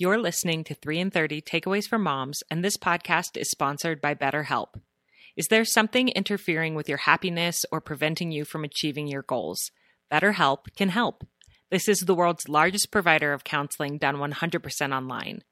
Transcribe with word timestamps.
You're 0.00 0.16
listening 0.16 0.64
to 0.64 0.74
3 0.74 0.98
in 0.98 1.10
30 1.10 1.42
Takeaways 1.42 1.86
for 1.86 1.98
Moms, 1.98 2.42
and 2.50 2.64
this 2.64 2.78
podcast 2.78 3.36
is 3.36 3.50
sponsored 3.50 4.00
by 4.00 4.14
BetterHelp. 4.14 4.80
Is 5.36 5.48
there 5.48 5.66
something 5.66 6.08
interfering 6.08 6.74
with 6.74 6.88
your 6.88 6.96
happiness 6.96 7.66
or 7.70 7.82
preventing 7.82 8.32
you 8.32 8.46
from 8.46 8.64
achieving 8.64 9.08
your 9.08 9.20
goals? 9.20 9.70
BetterHelp 10.10 10.74
can 10.74 10.88
help. 10.88 11.26
This 11.70 11.86
is 11.86 12.00
the 12.00 12.14
world's 12.14 12.48
largest 12.48 12.90
provider 12.90 13.34
of 13.34 13.44
counseling 13.44 13.98
done 13.98 14.16
100% 14.16 14.96
online. 14.96 15.44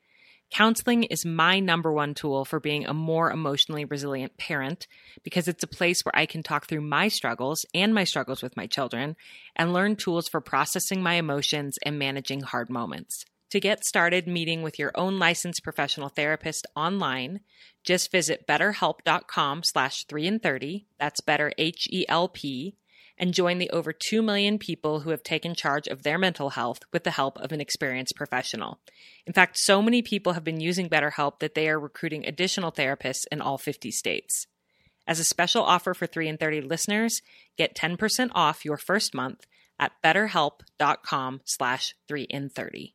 Counseling 0.51 1.03
is 1.03 1.27
my 1.27 1.61
number 1.61 1.93
one 1.93 2.15
tool 2.15 2.47
for 2.47 2.59
being 2.59 2.87
a 2.87 2.95
more 2.95 3.31
emotionally 3.31 3.85
resilient 3.85 4.39
parent 4.39 4.87
because 5.23 5.47
it's 5.47 5.63
a 5.63 5.67
place 5.67 6.07
where 6.07 6.17
I 6.17 6.25
can 6.25 6.43
talk 6.43 6.67
through 6.67 6.81
my 6.81 7.09
struggles 7.09 7.67
and 7.75 7.93
my 7.93 8.05
struggles 8.05 8.43
with 8.43 8.57
my 8.57 8.67
children 8.67 9.15
and 9.55 9.75
learn 9.75 9.95
tools 9.95 10.27
for 10.27 10.41
processing 10.41 11.03
my 11.03 11.17
emotions 11.17 11.77
and 11.83 11.99
managing 11.99 12.41
hard 12.41 12.71
moments. 12.71 13.27
To 13.51 13.61
get 13.61 13.83
started 13.83 14.29
meeting 14.29 14.61
with 14.61 14.79
your 14.79 14.93
own 14.95 15.19
licensed 15.19 15.65
professional 15.65 16.11
therapist 16.11 16.67
online, 16.77 17.41
just 17.83 18.13
visit 18.13 18.47
betterhelp.com 18.47 19.63
slash 19.63 20.05
3 20.05 20.27
in 20.27 20.39
30, 20.39 20.87
that's 20.99 21.23
better 21.23 21.53
H-E-L-P, 21.57 22.77
and 23.17 23.33
join 23.33 23.57
the 23.57 23.71
over 23.71 23.91
2 23.91 24.21
million 24.21 24.59
people 24.59 25.01
who 25.01 25.11
have 25.11 25.23
taken 25.23 25.55
charge 25.55 25.89
of 25.89 26.03
their 26.03 26.19
mental 26.19 26.51
health 26.51 26.81
with 26.93 27.05
the 27.05 27.11
help 27.13 27.39
of 27.39 27.51
an 27.51 27.61
experienced 27.61 28.17
professional. 28.17 28.81
In 29.27 29.33
fact, 29.33 29.57
so 29.57 29.81
many 29.81 30.03
people 30.03 30.35
have 30.35 30.45
been 30.45 30.61
using 30.61 30.91
BetterHelp 30.91 31.39
that 31.39 31.55
they 31.55 31.71
are 31.71 31.81
recruiting 31.81 32.27
additional 32.27 32.71
therapists 32.71 33.25
in 33.33 33.41
all 33.41 33.57
50 33.57 33.91
states. 33.91 34.47
As 35.07 35.19
a 35.19 35.25
special 35.25 35.63
offer 35.63 35.95
for 35.95 36.07
3 36.07 36.29
in 36.29 36.37
30 36.37 36.61
listeners, 36.61 37.23
get 37.57 37.75
10% 37.75 38.29
off 38.35 38.67
your 38.67 38.77
first 38.77 39.15
month 39.15 39.47
at 39.81 39.93
betterhelp.com 40.05 41.41
slash 41.47 41.95
3 42.07 42.25
in 42.25 42.51
30. 42.51 42.95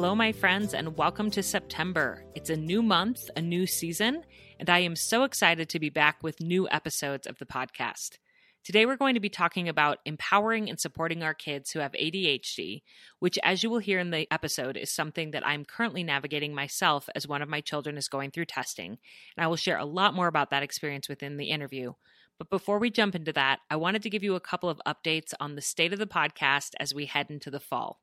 Hello, 0.00 0.14
my 0.14 0.32
friends, 0.32 0.72
and 0.72 0.96
welcome 0.96 1.30
to 1.30 1.42
September. 1.42 2.24
It's 2.34 2.48
a 2.48 2.56
new 2.56 2.80
month, 2.80 3.28
a 3.36 3.42
new 3.42 3.66
season, 3.66 4.24
and 4.58 4.70
I 4.70 4.78
am 4.78 4.96
so 4.96 5.24
excited 5.24 5.68
to 5.68 5.78
be 5.78 5.90
back 5.90 6.22
with 6.22 6.40
new 6.40 6.66
episodes 6.70 7.26
of 7.26 7.36
the 7.36 7.44
podcast. 7.44 8.16
Today, 8.64 8.86
we're 8.86 8.96
going 8.96 9.12
to 9.12 9.20
be 9.20 9.28
talking 9.28 9.68
about 9.68 9.98
empowering 10.06 10.70
and 10.70 10.80
supporting 10.80 11.22
our 11.22 11.34
kids 11.34 11.70
who 11.70 11.80
have 11.80 11.92
ADHD, 11.92 12.80
which, 13.18 13.38
as 13.42 13.62
you 13.62 13.68
will 13.68 13.78
hear 13.78 13.98
in 13.98 14.10
the 14.10 14.26
episode, 14.32 14.78
is 14.78 14.90
something 14.90 15.32
that 15.32 15.46
I'm 15.46 15.66
currently 15.66 16.02
navigating 16.02 16.54
myself 16.54 17.10
as 17.14 17.28
one 17.28 17.42
of 17.42 17.50
my 17.50 17.60
children 17.60 17.98
is 17.98 18.08
going 18.08 18.30
through 18.30 18.46
testing. 18.46 18.96
And 19.36 19.44
I 19.44 19.48
will 19.48 19.56
share 19.56 19.76
a 19.76 19.84
lot 19.84 20.14
more 20.14 20.28
about 20.28 20.48
that 20.48 20.62
experience 20.62 21.10
within 21.10 21.36
the 21.36 21.50
interview. 21.50 21.92
But 22.38 22.48
before 22.48 22.78
we 22.78 22.88
jump 22.88 23.14
into 23.14 23.34
that, 23.34 23.58
I 23.68 23.76
wanted 23.76 24.02
to 24.04 24.10
give 24.10 24.22
you 24.22 24.34
a 24.34 24.40
couple 24.40 24.70
of 24.70 24.80
updates 24.86 25.34
on 25.38 25.56
the 25.56 25.60
state 25.60 25.92
of 25.92 25.98
the 25.98 26.06
podcast 26.06 26.70
as 26.80 26.94
we 26.94 27.04
head 27.04 27.26
into 27.28 27.50
the 27.50 27.60
fall. 27.60 28.00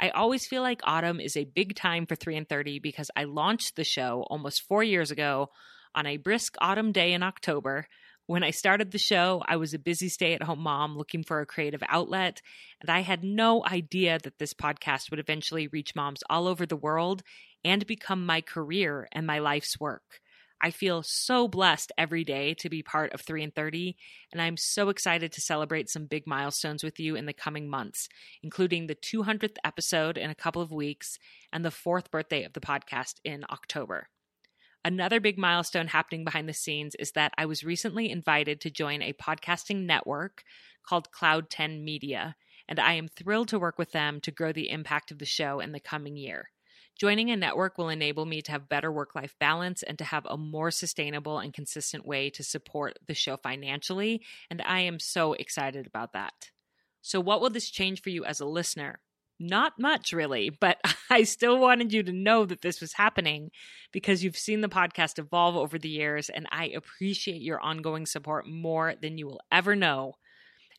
I 0.00 0.10
always 0.10 0.46
feel 0.46 0.62
like 0.62 0.80
autumn 0.84 1.20
is 1.20 1.36
a 1.36 1.44
big 1.44 1.74
time 1.74 2.06
for 2.06 2.14
3 2.14 2.36
in 2.36 2.44
30 2.44 2.78
because 2.78 3.10
I 3.16 3.24
launched 3.24 3.74
the 3.74 3.84
show 3.84 4.24
almost 4.30 4.62
four 4.62 4.82
years 4.84 5.10
ago 5.10 5.50
on 5.94 6.06
a 6.06 6.18
brisk 6.18 6.56
autumn 6.60 6.92
day 6.92 7.12
in 7.12 7.22
October. 7.22 7.88
When 8.26 8.44
I 8.44 8.50
started 8.50 8.90
the 8.90 8.98
show, 8.98 9.42
I 9.46 9.56
was 9.56 9.74
a 9.74 9.78
busy 9.78 10.08
stay 10.08 10.34
at 10.34 10.42
home 10.42 10.60
mom 10.60 10.96
looking 10.96 11.24
for 11.24 11.40
a 11.40 11.46
creative 11.46 11.82
outlet, 11.88 12.42
and 12.80 12.90
I 12.90 13.00
had 13.00 13.24
no 13.24 13.64
idea 13.64 14.18
that 14.22 14.38
this 14.38 14.54
podcast 14.54 15.10
would 15.10 15.18
eventually 15.18 15.66
reach 15.66 15.96
moms 15.96 16.22
all 16.28 16.46
over 16.46 16.66
the 16.66 16.76
world 16.76 17.22
and 17.64 17.86
become 17.86 18.24
my 18.24 18.40
career 18.40 19.08
and 19.12 19.26
my 19.26 19.38
life's 19.38 19.80
work. 19.80 20.20
I 20.60 20.70
feel 20.70 21.02
so 21.02 21.46
blessed 21.46 21.92
every 21.96 22.24
day 22.24 22.54
to 22.54 22.68
be 22.68 22.82
part 22.82 23.12
of 23.12 23.20
3 23.20 23.44
in 23.44 23.50
30, 23.52 23.96
and 24.32 24.42
I'm 24.42 24.56
so 24.56 24.88
excited 24.88 25.30
to 25.32 25.40
celebrate 25.40 25.88
some 25.88 26.06
big 26.06 26.26
milestones 26.26 26.82
with 26.82 26.98
you 26.98 27.14
in 27.14 27.26
the 27.26 27.32
coming 27.32 27.68
months, 27.68 28.08
including 28.42 28.86
the 28.86 28.96
200th 28.96 29.56
episode 29.64 30.18
in 30.18 30.30
a 30.30 30.34
couple 30.34 30.60
of 30.60 30.72
weeks 30.72 31.18
and 31.52 31.64
the 31.64 31.70
fourth 31.70 32.10
birthday 32.10 32.42
of 32.42 32.54
the 32.54 32.60
podcast 32.60 33.14
in 33.24 33.44
October. 33.50 34.08
Another 34.84 35.20
big 35.20 35.38
milestone 35.38 35.88
happening 35.88 36.24
behind 36.24 36.48
the 36.48 36.54
scenes 36.54 36.94
is 36.96 37.12
that 37.12 37.32
I 37.36 37.46
was 37.46 37.64
recently 37.64 38.10
invited 38.10 38.60
to 38.60 38.70
join 38.70 39.02
a 39.02 39.12
podcasting 39.12 39.86
network 39.86 40.42
called 40.84 41.12
Cloud 41.12 41.50
10 41.50 41.84
Media, 41.84 42.36
and 42.68 42.80
I 42.80 42.94
am 42.94 43.08
thrilled 43.08 43.48
to 43.48 43.58
work 43.58 43.78
with 43.78 43.92
them 43.92 44.20
to 44.22 44.30
grow 44.30 44.52
the 44.52 44.70
impact 44.70 45.10
of 45.10 45.18
the 45.18 45.26
show 45.26 45.60
in 45.60 45.72
the 45.72 45.80
coming 45.80 46.16
year. 46.16 46.50
Joining 46.98 47.30
a 47.30 47.36
network 47.36 47.78
will 47.78 47.90
enable 47.90 48.26
me 48.26 48.42
to 48.42 48.50
have 48.50 48.68
better 48.68 48.90
work 48.90 49.14
life 49.14 49.36
balance 49.38 49.84
and 49.84 49.96
to 49.98 50.04
have 50.04 50.26
a 50.26 50.36
more 50.36 50.72
sustainable 50.72 51.38
and 51.38 51.54
consistent 51.54 52.04
way 52.04 52.28
to 52.30 52.42
support 52.42 52.98
the 53.06 53.14
show 53.14 53.36
financially. 53.36 54.22
And 54.50 54.60
I 54.62 54.80
am 54.80 54.98
so 54.98 55.34
excited 55.34 55.86
about 55.86 56.12
that. 56.14 56.50
So, 57.00 57.20
what 57.20 57.40
will 57.40 57.50
this 57.50 57.70
change 57.70 58.02
for 58.02 58.10
you 58.10 58.24
as 58.24 58.40
a 58.40 58.46
listener? 58.46 58.98
Not 59.38 59.78
much, 59.78 60.12
really, 60.12 60.50
but 60.60 60.78
I 61.10 61.22
still 61.22 61.60
wanted 61.60 61.92
you 61.92 62.02
to 62.02 62.12
know 62.12 62.44
that 62.44 62.62
this 62.62 62.80
was 62.80 62.94
happening 62.94 63.52
because 63.92 64.24
you've 64.24 64.36
seen 64.36 64.60
the 64.60 64.68
podcast 64.68 65.20
evolve 65.20 65.54
over 65.54 65.78
the 65.78 65.88
years, 65.88 66.28
and 66.28 66.48
I 66.50 66.66
appreciate 66.66 67.42
your 67.42 67.60
ongoing 67.60 68.06
support 68.06 68.48
more 68.48 68.94
than 69.00 69.18
you 69.18 69.26
will 69.26 69.40
ever 69.52 69.76
know. 69.76 70.14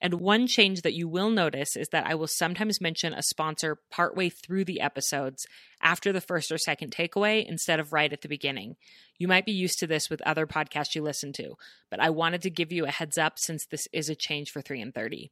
And 0.02 0.16
one 0.16 0.48
change 0.48 0.82
that 0.82 0.94
you 0.94 1.08
will 1.08 1.30
notice 1.30 1.76
is 1.76 1.90
that 1.90 2.08
I 2.08 2.16
will 2.16 2.28
sometimes 2.28 2.80
mention 2.80 3.14
a 3.14 3.22
sponsor 3.22 3.80
partway 3.92 4.30
through 4.30 4.66
the 4.66 4.80
episodes 4.80 5.46
after 5.82 6.14
the 6.14 6.22
first 6.22 6.52
or 6.52 6.58
second 6.58 6.92
takeaway 6.92 7.46
instead 7.46 7.80
of 7.80 7.92
right 7.92 8.12
at 8.12 8.22
the 8.22 8.30
beginning. 8.30 8.76
You 9.18 9.28
might 9.28 9.46
be 9.46 9.52
used 9.52 9.80
to 9.80 9.88
this 9.88 10.10
with 10.10 10.22
other 10.22 10.48
podcasts 10.48 10.96
you 10.96 11.02
listen 11.02 11.34
to, 11.34 11.56
but 11.92 12.00
I 12.00 12.10
wanted 12.10 12.42
to 12.44 12.50
give 12.50 12.72
you 12.72 12.86
a 12.86 12.92
heads 12.92 13.18
up 13.18 13.38
since 13.38 13.66
this 13.66 13.88
is 13.92 14.10
a 14.10 14.16
change 14.16 14.52
for 14.52 14.62
3 14.62 14.82
in 14.82 14.92
30. 14.94 15.32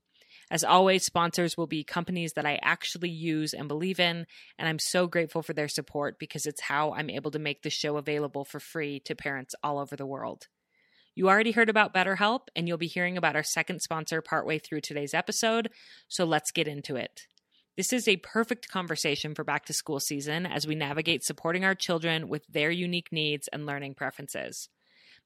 As 0.49 0.63
always, 0.63 1.03
sponsors 1.03 1.57
will 1.57 1.67
be 1.67 1.83
companies 1.83 2.33
that 2.33 2.45
I 2.45 2.59
actually 2.61 3.09
use 3.09 3.53
and 3.53 3.67
believe 3.67 3.99
in, 3.99 4.25
and 4.57 4.69
I'm 4.69 4.79
so 4.79 5.07
grateful 5.07 5.41
for 5.41 5.53
their 5.53 5.67
support 5.67 6.19
because 6.19 6.45
it's 6.45 6.61
how 6.61 6.93
I'm 6.93 7.09
able 7.09 7.31
to 7.31 7.39
make 7.39 7.63
the 7.63 7.69
show 7.69 7.97
available 7.97 8.45
for 8.45 8.59
free 8.59 9.01
to 9.01 9.15
parents 9.15 9.55
all 9.61 9.77
over 9.77 9.97
the 9.97 10.05
world. 10.05 10.47
You 11.17 11.29
already 11.29 11.49
heard 11.49 11.67
about 11.67 11.95
BetterHelp, 11.95 12.41
and 12.55 12.67
you'll 12.67 12.77
be 12.77 12.85
hearing 12.85 13.17
about 13.17 13.35
our 13.35 13.41
second 13.41 13.81
sponsor 13.81 14.21
partway 14.21 14.59
through 14.59 14.81
today's 14.81 15.15
episode, 15.15 15.71
so 16.07 16.25
let's 16.25 16.51
get 16.51 16.67
into 16.67 16.95
it. 16.95 17.23
This 17.75 17.91
is 17.91 18.07
a 18.07 18.17
perfect 18.17 18.69
conversation 18.69 19.33
for 19.33 19.43
back 19.43 19.65
to 19.65 19.73
school 19.73 19.99
season 19.99 20.45
as 20.45 20.67
we 20.67 20.75
navigate 20.75 21.23
supporting 21.23 21.65
our 21.65 21.73
children 21.73 22.27
with 22.27 22.45
their 22.45 22.69
unique 22.69 23.11
needs 23.11 23.47
and 23.47 23.65
learning 23.65 23.95
preferences. 23.95 24.69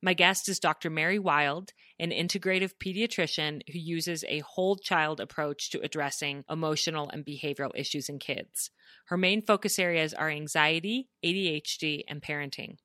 My 0.01 0.13
guest 0.13 0.47
is 0.47 0.61
Dr. 0.61 0.89
Mary 0.89 1.19
Wilde, 1.19 1.73
an 1.99 2.11
integrative 2.11 2.75
pediatrician 2.81 3.61
who 3.69 3.77
uses 3.77 4.23
a 4.29 4.39
whole 4.39 4.77
child 4.77 5.19
approach 5.19 5.71
to 5.71 5.81
addressing 5.81 6.45
emotional 6.49 7.09
and 7.09 7.25
behavioral 7.25 7.71
issues 7.75 8.07
in 8.07 8.17
kids. 8.17 8.69
Her 9.07 9.17
main 9.17 9.41
focus 9.41 9.77
areas 9.77 10.13
are 10.13 10.29
anxiety, 10.29 11.09
ADHD, 11.21 12.03
and 12.07 12.21
parenting. 12.21 12.77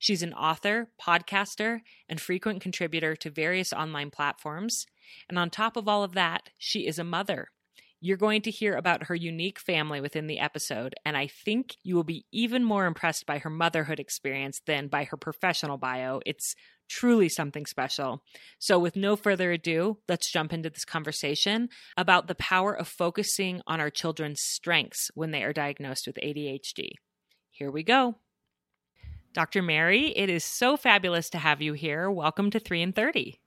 She's 0.00 0.22
an 0.22 0.32
author, 0.32 0.88
podcaster, 1.00 1.82
and 2.08 2.18
frequent 2.18 2.62
contributor 2.62 3.14
to 3.16 3.30
various 3.30 3.70
online 3.70 4.10
platforms. 4.10 4.86
And 5.28 5.38
on 5.38 5.50
top 5.50 5.76
of 5.76 5.86
all 5.86 6.02
of 6.02 6.14
that, 6.14 6.48
she 6.56 6.86
is 6.86 6.98
a 6.98 7.04
mother. 7.04 7.48
You're 8.00 8.16
going 8.16 8.40
to 8.42 8.50
hear 8.50 8.76
about 8.76 9.04
her 9.04 9.14
unique 9.14 9.58
family 9.58 10.00
within 10.00 10.26
the 10.26 10.38
episode, 10.38 10.94
and 11.04 11.18
I 11.18 11.26
think 11.26 11.76
you 11.84 11.94
will 11.94 12.04
be 12.04 12.24
even 12.32 12.64
more 12.64 12.86
impressed 12.86 13.26
by 13.26 13.38
her 13.40 13.50
motherhood 13.50 14.00
experience 14.00 14.62
than 14.66 14.88
by 14.88 15.04
her 15.04 15.18
professional 15.18 15.76
bio. 15.76 16.22
It's 16.24 16.54
truly 16.88 17.28
something 17.28 17.66
special. 17.66 18.22
So, 18.58 18.78
with 18.78 18.96
no 18.96 19.16
further 19.16 19.52
ado, 19.52 19.98
let's 20.08 20.32
jump 20.32 20.54
into 20.54 20.70
this 20.70 20.86
conversation 20.86 21.68
about 21.94 22.26
the 22.26 22.34
power 22.34 22.72
of 22.72 22.88
focusing 22.88 23.60
on 23.66 23.80
our 23.80 23.90
children's 23.90 24.40
strengths 24.40 25.10
when 25.12 25.30
they 25.30 25.42
are 25.42 25.52
diagnosed 25.52 26.06
with 26.06 26.16
ADHD. 26.24 26.92
Here 27.50 27.70
we 27.70 27.82
go. 27.82 28.16
Dr. 29.32 29.62
Mary, 29.62 30.08
it 30.16 30.28
is 30.28 30.44
so 30.44 30.76
fabulous 30.76 31.30
to 31.30 31.38
have 31.38 31.62
you 31.62 31.72
here. 31.72 32.10
Welcome 32.10 32.50
to 32.50 32.58
3 32.58 32.82
in 32.82 32.92
30. 32.92 33.38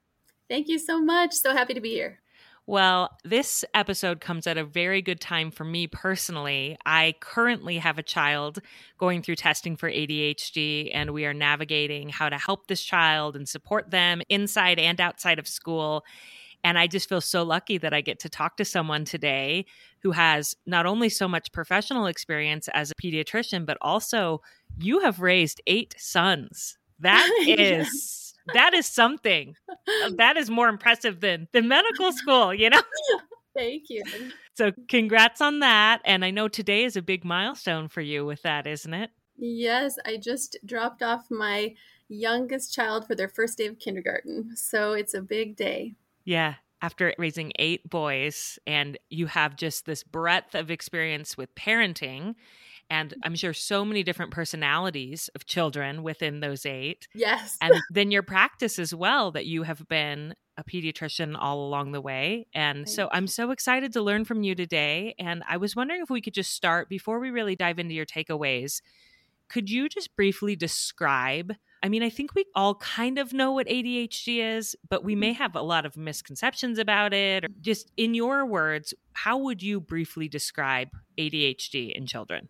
Thank 0.49 0.69
you 0.69 0.79
so 0.79 1.01
much. 1.01 1.33
So 1.33 1.53
happy 1.53 1.73
to 1.73 1.81
be 1.81 1.89
here. 1.89 2.19
Well, 2.65 3.17
this 3.25 3.65
episode 3.73 4.21
comes 4.21 4.47
at 4.47 4.57
a 4.57 4.63
very 4.63 5.01
good 5.01 5.19
time 5.19 5.51
for 5.51 5.65
me 5.65 5.87
personally. 5.87 6.77
I 6.85 7.15
currently 7.19 7.79
have 7.79 7.97
a 7.97 8.03
child 8.03 8.59
going 8.97 9.21
through 9.21 9.35
testing 9.35 9.75
for 9.75 9.91
ADHD, 9.91 10.89
and 10.93 11.11
we 11.11 11.25
are 11.25 11.33
navigating 11.33 12.07
how 12.07 12.29
to 12.29 12.37
help 12.37 12.67
this 12.67 12.81
child 12.81 13.35
and 13.35 13.49
support 13.49 13.91
them 13.91 14.21
inside 14.29 14.79
and 14.79 15.01
outside 15.01 15.39
of 15.39 15.49
school. 15.49 16.05
And 16.63 16.79
I 16.79 16.87
just 16.87 17.09
feel 17.09 17.21
so 17.21 17.43
lucky 17.43 17.77
that 17.77 17.93
I 17.93 18.01
get 18.01 18.19
to 18.19 18.29
talk 18.29 18.57
to 18.57 18.65
someone 18.65 19.05
today 19.05 19.65
who 20.01 20.11
has 20.11 20.55
not 20.65 20.85
only 20.85 21.09
so 21.09 21.27
much 21.27 21.51
professional 21.51 22.07
experience 22.07 22.69
as 22.73 22.91
a 22.91 22.95
pediatrician, 22.95 23.65
but 23.65 23.77
also 23.81 24.41
you 24.77 24.99
have 25.01 25.19
raised 25.19 25.61
eight 25.67 25.95
sons. 25.97 26.77
That 26.99 27.29
is 27.47 28.33
that 28.53 28.73
is 28.73 28.85
something. 28.85 29.55
Uh, 29.69 30.11
that 30.17 30.37
is 30.37 30.49
more 30.49 30.69
impressive 30.69 31.19
than 31.21 31.47
the 31.53 31.61
medical 31.61 32.11
school, 32.11 32.53
you 32.53 32.69
know? 32.69 32.81
Thank 33.55 33.83
you. 33.89 34.03
So 34.55 34.71
congrats 34.87 35.41
on 35.41 35.59
that. 35.59 36.01
And 36.05 36.25
I 36.25 36.31
know 36.31 36.47
today 36.47 36.83
is 36.83 36.95
a 36.95 37.01
big 37.01 37.23
milestone 37.23 37.87
for 37.87 38.01
you 38.01 38.25
with 38.25 38.41
that, 38.41 38.67
isn't 38.67 38.93
it? 38.93 39.11
Yes, 39.37 39.97
I 40.05 40.17
just 40.17 40.57
dropped 40.65 41.03
off 41.03 41.25
my 41.29 41.75
youngest 42.07 42.73
child 42.73 43.07
for 43.07 43.15
their 43.15 43.29
first 43.29 43.57
day 43.57 43.67
of 43.67 43.79
kindergarten. 43.79 44.55
So 44.55 44.93
it's 44.93 45.13
a 45.13 45.21
big 45.21 45.55
day. 45.55 45.95
Yeah. 46.25 46.55
After 46.81 47.13
raising 47.17 47.53
eight 47.59 47.89
boys, 47.89 48.59
and 48.67 48.97
you 49.09 49.27
have 49.27 49.55
just 49.55 49.85
this 49.85 50.03
breadth 50.03 50.53
of 50.53 50.69
experience 50.69 51.37
with 51.37 51.55
parenting, 51.55 52.35
and 52.89 53.11
mm-hmm. 53.11 53.19
I'm 53.23 53.35
sure 53.35 53.53
so 53.53 53.85
many 53.85 54.03
different 54.03 54.31
personalities 54.31 55.29
of 55.33 55.45
children 55.45 56.03
within 56.03 56.41
those 56.41 56.65
eight. 56.65 57.07
Yes. 57.13 57.57
and 57.61 57.73
then 57.89 58.11
your 58.11 58.23
practice 58.23 58.79
as 58.79 58.93
well, 58.93 59.31
that 59.31 59.45
you 59.45 59.63
have 59.63 59.87
been 59.87 60.35
a 60.57 60.63
pediatrician 60.63 61.35
all 61.39 61.65
along 61.65 61.93
the 61.93 62.01
way. 62.01 62.45
And 62.53 62.87
so 62.87 63.09
I'm 63.11 63.27
so 63.27 63.49
excited 63.51 63.93
to 63.93 64.01
learn 64.01 64.23
from 64.23 64.43
you 64.43 64.53
today. 64.53 65.15
And 65.17 65.43
I 65.47 65.57
was 65.57 65.75
wondering 65.75 66.01
if 66.01 66.09
we 66.09 66.21
could 66.21 66.33
just 66.33 66.51
start 66.51 66.89
before 66.89 67.19
we 67.19 67.31
really 67.31 67.55
dive 67.55 67.79
into 67.79 67.95
your 67.95 68.05
takeaways. 68.05 68.81
Could 69.49 69.69
you 69.69 69.89
just 69.89 70.15
briefly 70.15 70.55
describe 70.55 71.53
I 71.83 71.89
mean, 71.89 72.01
I 72.01 72.09
think 72.09 72.33
we 72.33 72.45
all 72.55 72.75
kind 72.75 73.19
of 73.19 73.33
know 73.33 73.51
what 73.51 73.67
ADHD 73.67 74.57
is, 74.57 74.73
but 74.89 75.03
we 75.03 75.15
may 75.15 75.33
mm-hmm. 75.33 75.43
have 75.43 75.55
a 75.55 75.61
lot 75.61 75.85
of 75.85 75.97
misconceptions 75.97 76.79
about 76.79 77.13
it. 77.13 77.43
Or 77.43 77.49
just 77.59 77.91
in 77.97 78.13
your 78.13 78.45
words, 78.45 78.93
how 79.11 79.37
would 79.37 79.61
you 79.61 79.81
briefly 79.81 80.29
describe 80.29 80.87
ADHD 81.17 81.91
in 81.91 82.05
children? 82.05 82.47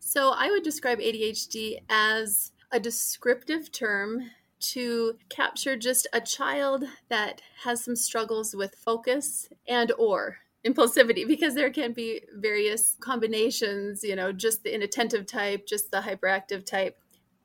So, 0.00 0.32
I 0.34 0.50
would 0.50 0.64
describe 0.64 0.98
ADHD 0.98 1.78
as 1.88 2.52
a 2.72 2.80
descriptive 2.80 3.70
term 3.70 4.30
to 4.60 5.16
capture 5.28 5.76
just 5.76 6.08
a 6.12 6.20
child 6.20 6.84
that 7.08 7.40
has 7.62 7.84
some 7.84 7.94
struggles 7.94 8.56
with 8.56 8.74
focus 8.74 9.48
and 9.68 9.92
or 9.92 10.38
impulsivity 10.66 11.26
because 11.26 11.54
there 11.54 11.70
can 11.70 11.92
be 11.92 12.22
various 12.34 12.96
combinations 12.98 14.02
you 14.02 14.16
know 14.16 14.32
just 14.32 14.64
the 14.64 14.74
inattentive 14.74 15.24
type 15.24 15.64
just 15.66 15.92
the 15.92 16.00
hyperactive 16.00 16.66
type 16.66 16.98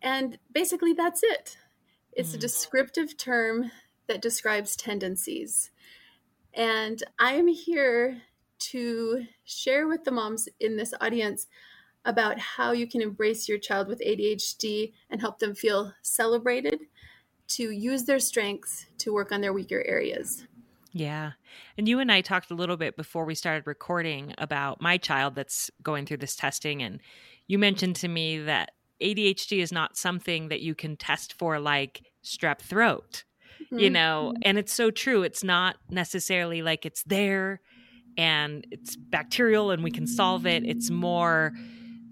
and 0.04 0.38
basically, 0.54 0.94
that's 0.94 1.24
it. 1.24 1.58
It's 2.12 2.32
mm. 2.32 2.36
a 2.36 2.40
descriptive 2.40 3.18
term 3.18 3.72
that 4.08 4.22
describes 4.22 4.76
tendencies. 4.76 5.72
And 6.54 7.02
I 7.18 7.34
am 7.34 7.48
here 7.48 8.22
to 8.60 9.26
share 9.44 9.88
with 9.88 10.04
the 10.04 10.12
moms 10.12 10.48
in 10.60 10.78
this 10.78 10.94
audience 11.02 11.48
about 12.06 12.38
how 12.38 12.74
you 12.74 12.86
can 12.86 13.02
embrace 13.02 13.48
your 13.48 13.58
child 13.58 13.88
with 13.88 14.02
ADHD 14.02 14.94
and 15.10 15.22
help 15.22 15.40
them 15.40 15.56
feel 15.56 15.94
celebrated, 16.02 16.82
to 17.46 17.72
use 17.72 18.06
their 18.06 18.20
strengths 18.20 18.86
to 18.98 19.14
work 19.14 19.32
on 19.32 19.42
their 19.42 19.54
weaker 19.54 19.84
areas. 19.86 20.46
Yeah. 20.92 21.32
And 21.78 21.88
you 21.88 22.00
and 22.00 22.12
I 22.12 22.22
talked 22.22 22.52
a 22.52 22.56
little 22.56 22.78
bit 22.78 22.96
before 22.96 23.26
we 23.26 23.36
started 23.36 23.68
recording 23.68 24.34
about 24.38 24.82
my 24.82 24.98
child 24.98 25.36
that's 25.36 25.72
going 25.82 26.06
through 26.06 26.18
this 26.18 26.36
testing. 26.36 26.82
And 26.82 27.00
you 27.48 27.58
mentioned 27.58 27.96
to 27.98 28.08
me 28.08 28.40
that 28.40 28.72
ADHD 29.04 29.60
is 29.60 29.72
not 29.72 29.98
something 29.98 30.50
that 30.50 30.62
you 30.62 30.74
can 30.74 30.96
test 30.96 31.34
for 31.34 31.60
like 31.60 32.04
strep 32.24 32.60
throat, 32.60 33.24
mm-hmm. 33.66 33.80
you 33.80 33.90
know, 33.90 34.34
and 34.44 34.58
it's 34.58 34.74
so 34.74 34.90
true. 34.90 35.24
It's 35.24 35.44
not 35.44 35.76
necessarily 35.90 36.62
like 36.62 36.86
it's 36.86 37.04
there 37.04 37.60
and 38.18 38.66
it's 38.72 38.96
bacterial 38.96 39.72
and 39.72 39.84
we 39.84 39.92
can 39.92 40.08
solve 40.08 40.46
it. 40.46 40.64
It's 40.66 40.90
more 40.90 41.54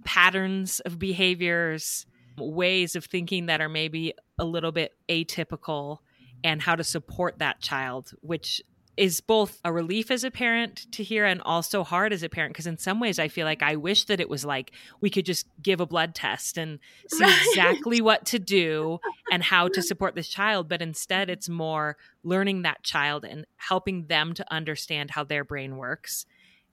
patterns 0.03 0.79
of 0.81 0.99
behaviors, 0.99 2.05
ways 2.37 2.95
of 2.95 3.05
thinking 3.05 3.45
that 3.45 3.61
are 3.61 3.69
maybe 3.69 4.13
a 4.37 4.45
little 4.45 4.71
bit 4.71 4.93
atypical 5.09 5.99
and 6.43 6.61
how 6.61 6.75
to 6.75 6.83
support 6.83 7.39
that 7.39 7.61
child, 7.61 8.11
which 8.21 8.61
is 8.97 9.21
both 9.21 9.59
a 9.63 9.71
relief 9.71 10.11
as 10.11 10.23
a 10.23 10.31
parent 10.31 10.91
to 10.91 11.03
hear 11.03 11.25
and 11.25 11.41
also 11.43 11.83
hard 11.83 12.11
as 12.11 12.23
a 12.23 12.29
parent 12.29 12.53
because 12.53 12.67
in 12.67 12.77
some 12.77 12.99
ways 12.99 13.19
I 13.19 13.29
feel 13.29 13.45
like 13.45 13.63
I 13.63 13.75
wish 13.77 14.05
that 14.05 14.19
it 14.19 14.29
was 14.29 14.43
like 14.43 14.71
we 14.99 15.09
could 15.09 15.25
just 15.25 15.47
give 15.61 15.79
a 15.79 15.85
blood 15.85 16.13
test 16.13 16.57
and 16.57 16.79
see 17.07 17.23
right. 17.23 17.41
exactly 17.47 18.01
what 18.01 18.25
to 18.27 18.39
do 18.39 18.99
and 19.31 19.41
how 19.41 19.69
to 19.69 19.81
support 19.81 20.15
this 20.15 20.27
child 20.27 20.67
but 20.67 20.81
instead 20.81 21.29
it's 21.29 21.47
more 21.47 21.97
learning 22.23 22.63
that 22.63 22.83
child 22.83 23.23
and 23.23 23.45
helping 23.55 24.07
them 24.07 24.33
to 24.33 24.53
understand 24.53 25.11
how 25.11 25.23
their 25.23 25.45
brain 25.45 25.77
works 25.77 26.25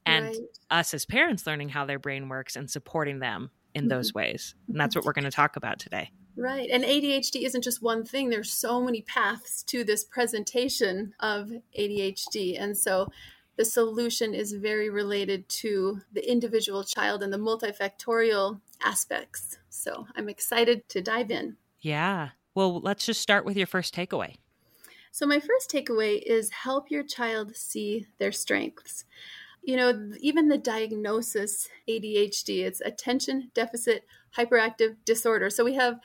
and 0.05 0.27
right. 0.27 0.37
us 0.71 0.93
as 0.95 1.07
parents 1.07 1.47
learning 1.47 1.69
how 1.69 1.85
their 1.85 1.99
brain 1.99 2.29
works 2.29 2.57
and 2.57 2.69
supporting 2.69 3.21
them 3.21 3.51
in 3.75 3.83
mm-hmm. 3.83 3.91
those 3.91 4.13
ways 4.13 4.55
and 4.69 4.81
that's 4.81 4.97
what 4.97 5.05
we're 5.05 5.13
going 5.13 5.25
to 5.25 5.31
talk 5.31 5.57
about 5.57 5.79
today 5.79 6.11
Right. 6.39 6.71
And 6.71 6.85
ADHD 6.85 7.45
isn't 7.45 7.65
just 7.65 7.83
one 7.83 8.05
thing. 8.05 8.31
There's 8.31 8.53
so 8.53 8.81
many 8.81 9.03
paths 9.03 9.63
to 9.65 9.83
this 9.83 10.05
presentation 10.05 11.13
of 11.19 11.51
ADHD. 11.77 12.61
And 12.61 12.79
so 12.79 13.09
the 13.57 13.65
solution 13.65 14.35
is 14.35 14.53
very 14.53 14.89
related 14.89 15.49
to 15.49 16.01
the 16.13 16.31
individual 16.31 16.85
child 16.85 17.25
and 17.25 17.33
the 17.33 17.39
multifactorial 17.39 18.61
aspects. 18.85 19.59
So 19.69 20.07
I'm 20.15 20.29
excited 20.29 20.89
to 20.91 21.03
dive 21.03 21.33
in. 21.33 21.57
Yeah. 21.81 22.31
Well, 22.55 22.81
let's 22.81 23.05
just 23.05 23.21
start 23.21 23.45
with 23.45 23.57
your 23.57 23.67
first 23.67 23.95
takeaway. 23.95 24.37
So, 25.11 25.27
my 25.27 25.41
first 25.41 25.71
takeaway 25.71 26.23
is 26.25 26.51
help 26.51 26.91
your 26.91 27.03
child 27.03 27.57
see 27.57 28.07
their 28.19 28.33
strengths. 28.33 29.05
You 29.63 29.77
know, 29.77 30.13
even 30.21 30.49
the 30.49 30.59
diagnosis 30.59 31.69
ADHD, 31.89 32.65
it's 32.65 32.81
attention 32.81 33.51
deficit 33.55 34.05
hyperactive 34.37 34.97
disorder. 35.05 35.51
So, 35.51 35.65
we 35.65 35.75
have 35.75 35.99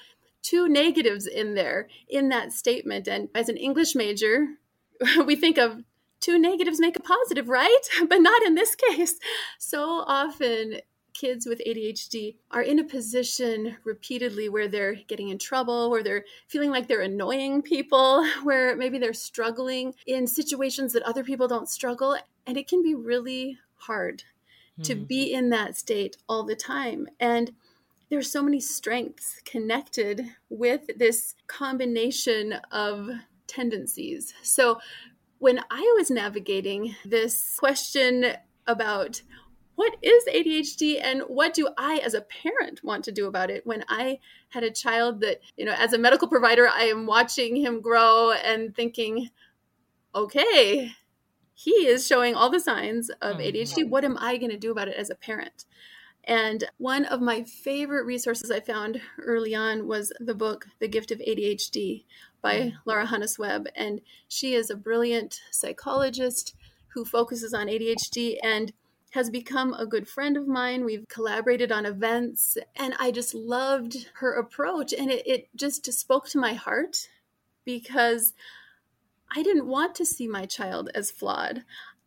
two 0.43 0.67
negatives 0.69 1.25
in 1.25 1.55
there 1.55 1.87
in 2.07 2.29
that 2.29 2.53
statement. 2.53 3.07
And 3.07 3.29
as 3.33 3.49
an 3.49 3.57
English 3.57 3.95
major, 3.95 4.49
we 5.25 5.35
think 5.35 5.57
of 5.57 5.83
two 6.19 6.37
negatives 6.37 6.79
make 6.79 6.97
a 6.97 7.01
positive, 7.01 7.49
right? 7.49 7.81
But 8.07 8.19
not 8.19 8.43
in 8.43 8.55
this 8.55 8.75
case. 8.75 9.15
So 9.57 10.03
often, 10.05 10.81
kids 11.13 11.45
with 11.45 11.61
ADHD 11.65 12.35
are 12.51 12.61
in 12.61 12.79
a 12.79 12.83
position 12.83 13.77
repeatedly 13.83 14.49
where 14.49 14.67
they're 14.67 14.95
getting 15.07 15.29
in 15.29 15.37
trouble, 15.37 15.89
where 15.89 16.03
they're 16.03 16.25
feeling 16.47 16.71
like 16.71 16.87
they're 16.87 17.01
annoying 17.01 17.61
people, 17.61 18.25
where 18.43 18.75
maybe 18.75 18.97
they're 18.97 19.13
struggling 19.13 19.93
in 20.05 20.27
situations 20.27 20.93
that 20.93 21.03
other 21.03 21.23
people 21.23 21.47
don't 21.47 21.69
struggle. 21.69 22.17
And 22.45 22.57
it 22.57 22.67
can 22.67 22.81
be 22.81 22.95
really 22.95 23.57
hard 23.75 24.23
mm. 24.79 24.83
to 24.85 24.95
hmm. 24.95 25.03
be 25.03 25.33
in 25.33 25.49
that 25.49 25.77
state 25.77 26.17
all 26.27 26.43
the 26.43 26.55
time. 26.55 27.07
And 27.19 27.51
there's 28.13 28.31
so 28.31 28.43
many 28.43 28.59
strengths 28.59 29.41
connected 29.43 30.23
with 30.47 30.81
this 30.99 31.33
combination 31.47 32.53
of 32.71 33.09
tendencies. 33.47 34.35
So 34.43 34.79
when 35.39 35.59
I 35.71 35.95
was 35.97 36.11
navigating 36.11 36.95
this 37.03 37.57
question 37.57 38.33
about 38.67 39.23
what 39.73 39.95
is 40.03 40.25
ADHD 40.31 41.03
and 41.03 41.23
what 41.23 41.55
do 41.55 41.69
I 41.75 41.97
as 42.05 42.13
a 42.13 42.21
parent 42.21 42.83
want 42.83 43.03
to 43.05 43.11
do 43.11 43.25
about 43.25 43.49
it 43.49 43.65
when 43.65 43.83
I 43.89 44.19
had 44.49 44.63
a 44.63 44.69
child 44.69 45.21
that, 45.21 45.39
you 45.57 45.65
know, 45.65 45.73
as 45.75 45.93
a 45.93 45.97
medical 45.97 46.27
provider, 46.27 46.69
I 46.69 46.83
am 46.83 47.07
watching 47.07 47.55
him 47.55 47.81
grow 47.81 48.31
and 48.31 48.75
thinking, 48.75 49.31
okay, 50.13 50.91
he 51.55 51.87
is 51.87 52.05
showing 52.05 52.35
all 52.35 52.51
the 52.51 52.59
signs 52.59 53.09
of 53.23 53.37
ADHD. 53.37 53.79
Mm-hmm. 53.79 53.89
What 53.89 54.05
am 54.05 54.19
I 54.19 54.37
going 54.37 54.51
to 54.51 54.57
do 54.57 54.69
about 54.69 54.87
it 54.87 54.97
as 54.97 55.09
a 55.09 55.15
parent? 55.15 55.65
And 56.25 56.63
one 56.77 57.05
of 57.05 57.21
my 57.21 57.43
favorite 57.43 58.05
resources 58.05 58.49
I 58.49 58.61
found 58.61 59.01
early 59.21 59.53
on 59.53 59.87
was 59.87 60.13
the 60.19 60.33
book, 60.33 60.67
The 60.79 60.87
Gift 60.87 61.11
of 61.11 61.19
ADHD 61.19 62.05
by 62.41 62.55
mm. 62.55 62.73
Laura 62.85 63.05
Honos-Webb. 63.05 63.67
And 63.75 64.01
she 64.27 64.53
is 64.53 64.69
a 64.69 64.75
brilliant 64.75 65.41
psychologist 65.51 66.55
who 66.93 67.03
focuses 67.03 67.53
on 67.53 67.67
ADHD 67.67 68.37
and 68.41 68.71
has 69.11 69.29
become 69.29 69.73
a 69.73 69.85
good 69.85 70.07
friend 70.07 70.37
of 70.37 70.47
mine. 70.47 70.85
We've 70.85 71.07
collaborated 71.07 71.71
on 71.71 71.85
events, 71.85 72.57
and 72.75 72.95
I 72.99 73.11
just 73.11 73.35
loved 73.35 74.09
her 74.15 74.33
approach. 74.33 74.93
And 74.93 75.11
it, 75.11 75.27
it 75.27 75.49
just 75.55 75.91
spoke 75.91 76.27
to 76.29 76.39
my 76.39 76.53
heart 76.53 77.09
because 77.65 78.33
I 79.35 79.43
didn't 79.43 79.67
want 79.67 79.95
to 79.95 80.05
see 80.05 80.27
my 80.27 80.45
child 80.45 80.89
as 80.95 81.11
flawed. 81.11 81.63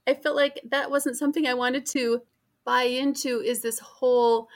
I 0.06 0.14
felt 0.14 0.37
like 0.37 0.61
that 0.64 0.90
wasn't 0.90 1.16
something 1.16 1.46
I 1.46 1.54
wanted 1.54 1.87
to 1.87 2.23
buy 2.66 2.82
into 2.82 3.40
is 3.40 3.62
this 3.62 3.78
whole 3.78 4.49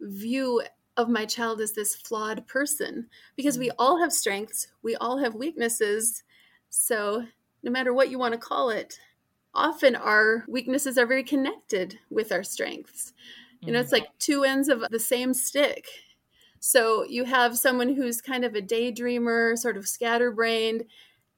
view 0.00 0.60
of 0.96 1.08
my 1.08 1.24
child 1.24 1.60
as 1.60 1.72
this 1.72 1.94
flawed 1.94 2.46
person 2.46 3.06
because 3.36 3.58
we 3.58 3.68
mm. 3.68 3.74
all 3.78 4.00
have 4.00 4.12
strengths, 4.12 4.68
we 4.82 4.94
all 4.96 5.18
have 5.18 5.34
weaknesses. 5.34 6.22
So, 6.68 7.24
no 7.62 7.70
matter 7.70 7.94
what 7.94 8.10
you 8.10 8.18
want 8.18 8.32
to 8.34 8.38
call 8.38 8.70
it, 8.70 8.98
often 9.54 9.94
our 9.94 10.44
weaknesses 10.48 10.98
are 10.98 11.06
very 11.06 11.22
connected 11.22 11.98
with 12.10 12.32
our 12.32 12.42
strengths. 12.42 13.12
You 13.60 13.72
know, 13.72 13.78
it's 13.78 13.90
mm. 13.90 14.00
like 14.00 14.08
two 14.18 14.42
ends 14.42 14.68
of 14.68 14.84
the 14.90 14.98
same 14.98 15.32
stick. 15.32 15.86
So, 16.58 17.04
you 17.04 17.24
have 17.24 17.56
someone 17.56 17.94
who's 17.94 18.20
kind 18.20 18.44
of 18.44 18.54
a 18.54 18.60
daydreamer, 18.60 19.56
sort 19.56 19.76
of 19.76 19.88
scatterbrained, 19.88 20.84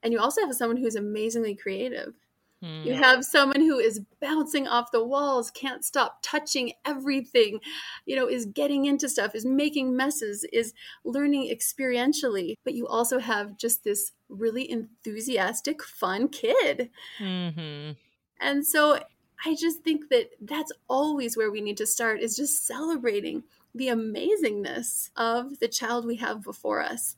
and 0.03 0.13
you 0.13 0.19
also 0.19 0.41
have 0.41 0.55
someone 0.55 0.79
who's 0.79 0.97
amazingly 0.97 1.55
creative. 1.55 2.15
Mm. 2.65 2.85
You 2.87 2.95
have 2.95 3.25
someone 3.25 3.61
who 3.61 3.79
is 3.79 4.01
bouncing 4.21 4.67
off 4.67 4.91
the 4.91 5.05
walls, 5.05 5.51
can't 5.51 5.85
stop 5.85 6.19
touching 6.23 6.73
everything, 6.85 7.61
you 8.07 8.17
know, 8.17 8.27
is 8.27 8.47
getting 8.47 8.87
into 8.87 9.09
stuff, 9.09 9.35
is 9.35 9.45
making 9.45 9.95
messes, 9.95 10.47
is 10.53 10.73
learning 11.05 11.55
experientially. 11.55 12.55
But 12.65 12.75
you 12.75 12.87
also 12.87 13.19
have 13.19 13.59
just 13.59 13.85
this 13.85 14.13
really 14.29 14.71
enthusiastic, 14.71 15.83
fun 15.83 16.29
kid. 16.29 16.91
Mm-hmm. 17.19 17.93
And 18.41 18.67
so 18.67 19.01
I 19.45 19.55
just 19.55 19.83
think 19.83 20.09
that 20.09 20.31
that's 20.41 20.73
always 20.89 21.37
where 21.37 21.51
we 21.51 21.61
need 21.61 21.77
to 21.79 21.87
start 21.87 22.21
is 22.21 22.37
just 22.37 22.67
celebrating 22.67 23.45
the 23.75 23.89
amazingness 23.89 25.11
of 25.17 25.59
the 25.59 25.69
child 25.69 26.07
we 26.07 26.17
have 26.17 26.43
before 26.43 26.83
us. 26.83 27.17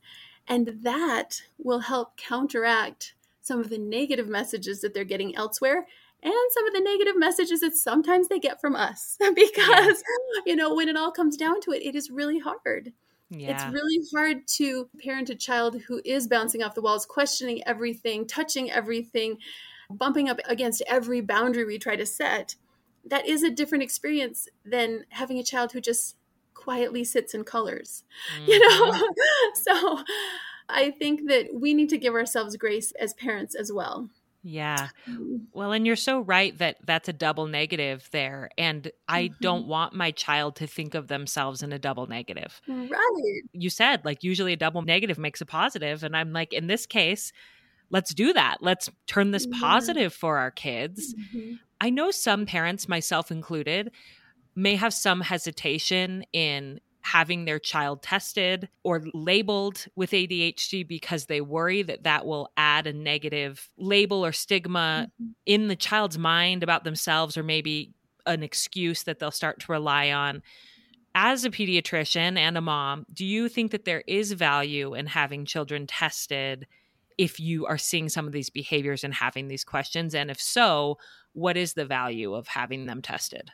And 0.48 0.78
that 0.82 1.42
will 1.58 1.80
help 1.80 2.16
counteract 2.16 3.14
some 3.46 3.60
of 3.60 3.70
the 3.70 3.78
negative 3.78 4.28
messages 4.28 4.80
that 4.80 4.94
they're 4.94 5.04
getting 5.04 5.34
elsewhere 5.36 5.86
and 6.22 6.34
some 6.50 6.66
of 6.66 6.72
the 6.72 6.80
negative 6.80 7.16
messages 7.16 7.60
that 7.60 7.76
sometimes 7.76 8.28
they 8.28 8.38
get 8.38 8.60
from 8.60 8.74
us 8.74 9.16
because 9.34 10.02
you 10.44 10.56
know 10.56 10.74
when 10.74 10.88
it 10.88 10.96
all 10.96 11.12
comes 11.12 11.36
down 11.36 11.60
to 11.60 11.72
it 11.72 11.82
it 11.82 11.94
is 11.94 12.10
really 12.10 12.38
hard 12.38 12.92
yeah. 13.30 13.50
It's 13.50 13.74
really 13.74 14.00
hard 14.14 14.46
to 14.56 14.88
parent 15.02 15.30
a 15.30 15.34
child 15.34 15.82
who 15.82 16.00
is 16.04 16.28
bouncing 16.28 16.62
off 16.62 16.74
the 16.74 16.80
walls, 16.80 17.06
questioning 17.06 17.60
everything, 17.66 18.26
touching 18.26 18.70
everything, 18.70 19.38
bumping 19.90 20.28
up 20.28 20.38
against 20.46 20.82
every 20.86 21.20
boundary 21.20 21.64
we 21.64 21.78
try 21.78 21.96
to 21.96 22.06
set. 22.06 22.54
That 23.04 23.26
is 23.26 23.42
a 23.42 23.50
different 23.50 23.82
experience 23.82 24.48
than 24.64 25.06
having 25.08 25.38
a 25.38 25.44
child 25.44 25.72
who 25.72 25.80
just 25.80 26.16
quietly 26.54 27.04
sits 27.04 27.34
and 27.34 27.44
colors, 27.44 28.04
mm-hmm. 28.34 28.50
you 28.50 28.58
know? 28.60 29.08
so 29.54 30.04
I 30.68 30.90
think 30.90 31.28
that 31.28 31.49
we 31.54 31.75
need 31.75 31.88
to 31.90 31.99
give 31.99 32.14
ourselves 32.14 32.56
grace 32.56 32.92
as 32.92 33.14
parents 33.14 33.54
as 33.54 33.73
well. 33.73 34.08
Yeah. 34.42 34.90
Mm-hmm. 35.11 35.37
Well, 35.54 35.73
and 35.73 35.85
you're 35.85 35.96
so 35.96 36.20
right 36.20 36.56
that 36.58 36.76
that's 36.85 37.08
a 37.08 37.12
double 37.12 37.46
negative 37.46 38.08
there. 38.12 38.49
And 38.56 38.92
I 39.08 39.25
mm-hmm. 39.25 39.35
don't 39.40 39.66
want 39.66 39.92
my 39.92 40.12
child 40.12 40.54
to 40.56 40.68
think 40.68 40.94
of 40.94 41.08
themselves 41.08 41.64
in 41.64 41.73
a 41.73 41.80
double 41.80 42.06
negative. 42.06 42.61
Right. 42.68 43.42
You 43.52 43.70
said, 43.70 44.04
like, 44.04 44.23
usually 44.23 44.52
a 44.52 44.56
double 44.56 44.82
negative 44.82 45.18
makes 45.18 45.40
a 45.40 45.46
positive, 45.46 46.04
And 46.04 46.16
I'm 46.16 46.32
like, 46.32 46.52
in 46.52 46.68
this 46.68 46.87
case, 46.87 47.32
let's 47.90 48.14
do 48.14 48.32
that. 48.35 48.58
Let's 48.61 48.88
turn 49.08 49.32
this 49.32 49.46
positive 49.46 50.14
for 50.14 50.38
our 50.38 50.52
kids. 50.52 51.12
Mm-hmm. 51.14 51.54
I 51.80 51.90
know 51.90 52.12
some 52.12 52.46
parents, 52.46 52.88
myself 52.88 53.32
included, 53.32 53.90
may 54.54 54.76
have 54.76 54.94
some 54.94 55.23
hesitation 55.23 56.25
in 56.32 56.80
having 57.06 57.44
their 57.44 57.60
child 57.60 58.02
tested 58.02 58.68
or 58.82 59.04
labeled 59.14 59.86
with 59.94 60.10
ADHD 60.10 60.86
because 60.86 61.26
they 61.26 61.40
worry 61.40 61.82
that 61.82 62.02
that 62.02 62.26
will 62.26 62.50
add 62.56 62.88
a 62.88 62.92
negative 62.92 63.70
label 63.78 64.26
or 64.26 64.32
stigma 64.32 65.06
mm-hmm. 65.08 65.30
in 65.46 65.68
the 65.68 65.76
child's 65.76 66.18
mind 66.18 66.64
about 66.64 66.82
themselves 66.82 67.36
or 67.36 67.44
maybe 67.44 67.94
an 68.26 68.42
excuse 68.42 69.04
that 69.04 69.20
they'll 69.20 69.30
start 69.30 69.60
to 69.60 69.70
rely 69.70 70.10
on. 70.10 70.42
As 71.14 71.44
a 71.44 71.50
pediatrician 71.50 72.36
and 72.36 72.58
a 72.58 72.60
mom, 72.60 73.06
do 73.12 73.25
you 73.25 73.48
think 73.48 73.70
that 73.70 73.84
there 73.84 74.02
is 74.08 74.32
value 74.32 74.94
in 74.94 75.06
having 75.06 75.44
children 75.46 75.86
tested 75.86 76.66
if 77.16 77.38
you 77.38 77.66
are 77.66 77.78
seeing 77.78 78.08
some 78.08 78.26
of 78.26 78.32
these 78.32 78.50
behaviors 78.50 79.04
and 79.04 79.14
having 79.14 79.46
these 79.46 79.64
questions? 79.64 80.12
And 80.12 80.28
if 80.28 80.40
so, 80.40 80.98
what 81.34 81.56
is 81.56 81.75
the 81.75 81.86
value 81.86 82.34
of 82.34 82.48
having 82.48 82.86
them 82.86 83.00
tested? 83.00 83.52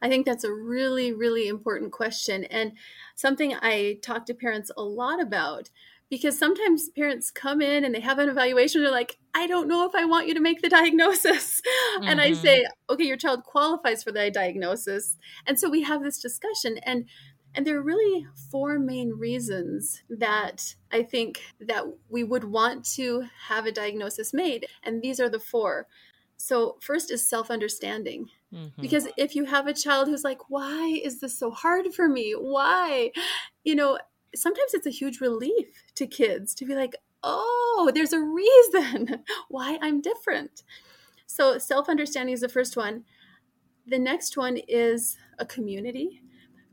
I 0.00 0.08
think 0.08 0.26
that's 0.26 0.44
a 0.44 0.52
really, 0.52 1.12
really 1.12 1.48
important 1.48 1.92
question 1.92 2.44
and 2.44 2.72
something 3.14 3.54
I 3.54 3.98
talk 4.02 4.26
to 4.26 4.34
parents 4.34 4.70
a 4.76 4.82
lot 4.82 5.20
about 5.20 5.70
because 6.10 6.38
sometimes 6.38 6.88
parents 6.88 7.30
come 7.30 7.60
in 7.60 7.84
and 7.84 7.94
they 7.94 8.00
have 8.00 8.18
an 8.18 8.28
evaluation. 8.28 8.82
They're 8.82 8.90
like, 8.90 9.18
I 9.34 9.46
don't 9.46 9.68
know 9.68 9.86
if 9.86 9.94
I 9.94 10.04
want 10.04 10.26
you 10.26 10.34
to 10.34 10.40
make 10.40 10.62
the 10.62 10.68
diagnosis. 10.68 11.60
Mm-hmm. 11.60 12.04
And 12.08 12.20
I 12.20 12.32
say, 12.32 12.60
mm-hmm. 12.60 12.94
okay, 12.94 13.04
your 13.04 13.16
child 13.16 13.44
qualifies 13.44 14.02
for 14.02 14.12
the 14.12 14.30
diagnosis. 14.30 15.16
And 15.46 15.58
so 15.58 15.68
we 15.68 15.82
have 15.82 16.02
this 16.02 16.18
discussion. 16.18 16.78
And 16.84 17.06
and 17.54 17.66
there 17.66 17.78
are 17.78 17.82
really 17.82 18.26
four 18.50 18.78
main 18.78 19.14
reasons 19.18 20.02
that 20.08 20.76
I 20.92 21.02
think 21.02 21.40
that 21.60 21.84
we 22.08 22.22
would 22.22 22.44
want 22.44 22.84
to 22.96 23.24
have 23.48 23.66
a 23.66 23.72
diagnosis 23.72 24.32
made. 24.32 24.66
And 24.82 25.02
these 25.02 25.18
are 25.18 25.30
the 25.30 25.40
four. 25.40 25.86
So, 26.36 26.76
first 26.80 27.10
is 27.10 27.28
self 27.28 27.50
understanding. 27.50 28.28
Mm-hmm. 28.54 28.80
Because 28.80 29.08
if 29.16 29.36
you 29.36 29.44
have 29.44 29.66
a 29.66 29.74
child 29.74 30.08
who's 30.08 30.24
like, 30.24 30.48
why 30.48 31.00
is 31.04 31.20
this 31.20 31.38
so 31.38 31.50
hard 31.50 31.92
for 31.94 32.08
me? 32.08 32.32
Why? 32.32 33.10
You 33.64 33.74
know, 33.74 33.98
sometimes 34.34 34.74
it's 34.74 34.86
a 34.86 34.90
huge 34.90 35.20
relief 35.20 35.84
to 35.96 36.06
kids 36.06 36.54
to 36.54 36.64
be 36.64 36.74
like, 36.74 36.96
oh, 37.22 37.90
there's 37.94 38.12
a 38.12 38.20
reason 38.20 39.22
why 39.48 39.78
I'm 39.82 40.00
different. 40.00 40.62
So, 41.26 41.58
self 41.58 41.88
understanding 41.88 42.32
is 42.32 42.40
the 42.40 42.48
first 42.48 42.76
one. 42.76 43.04
The 43.86 43.98
next 43.98 44.36
one 44.36 44.58
is 44.68 45.16
a 45.38 45.46
community. 45.46 46.22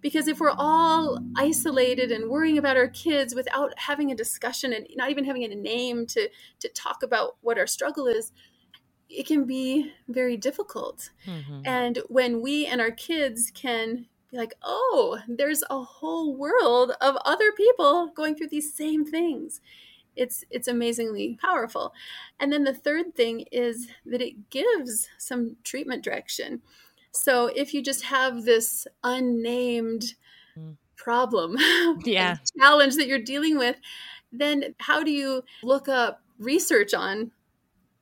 Because 0.01 0.27
if 0.27 0.39
we're 0.39 0.53
all 0.55 1.17
isolated 1.35 2.11
and 2.11 2.29
worrying 2.29 2.59
about 2.59 2.77
our 2.77 2.89
kids 2.89 3.33
without 3.33 3.73
having 3.77 4.11
a 4.11 4.15
discussion 4.15 4.71
and 4.71 4.85
not 4.95 5.09
even 5.09 5.25
having 5.25 5.43
a 5.43 5.55
name 5.55 6.05
to, 6.07 6.29
to 6.59 6.69
talk 6.69 7.01
about 7.01 7.37
what 7.41 7.57
our 7.57 7.65
struggle 7.65 8.05
is, 8.05 8.31
it 9.09 9.27
can 9.27 9.45
be 9.45 9.91
very 10.07 10.37
difficult. 10.37 11.11
Mm-hmm. 11.25 11.61
And 11.65 11.99
when 12.07 12.41
we 12.41 12.65
and 12.65 12.81
our 12.81 12.91
kids 12.91 13.51
can 13.53 14.07
be 14.31 14.37
like, 14.37 14.53
oh, 14.63 15.19
there's 15.27 15.63
a 15.69 15.81
whole 15.81 16.35
world 16.35 16.93
of 17.01 17.15
other 17.25 17.51
people 17.51 18.07
going 18.15 18.35
through 18.35 18.49
these 18.49 18.73
same 18.73 19.05
things. 19.05 19.61
It's 20.15 20.43
it's 20.49 20.67
amazingly 20.67 21.37
powerful. 21.41 21.93
And 22.39 22.51
then 22.51 22.63
the 22.63 22.73
third 22.73 23.15
thing 23.15 23.45
is 23.51 23.87
that 24.05 24.21
it 24.21 24.49
gives 24.49 25.09
some 25.17 25.57
treatment 25.63 26.03
direction. 26.03 26.61
So 27.11 27.47
if 27.47 27.73
you 27.73 27.81
just 27.81 28.03
have 28.03 28.43
this 28.43 28.87
unnamed 29.03 30.15
mm. 30.57 30.75
problem, 30.95 31.57
yeah, 32.05 32.37
challenge 32.59 32.95
that 32.95 33.07
you're 33.07 33.19
dealing 33.19 33.57
with, 33.57 33.77
then 34.31 34.75
how 34.79 35.03
do 35.03 35.11
you 35.11 35.43
look 35.63 35.87
up 35.87 36.21
research 36.39 36.93
on 36.93 37.31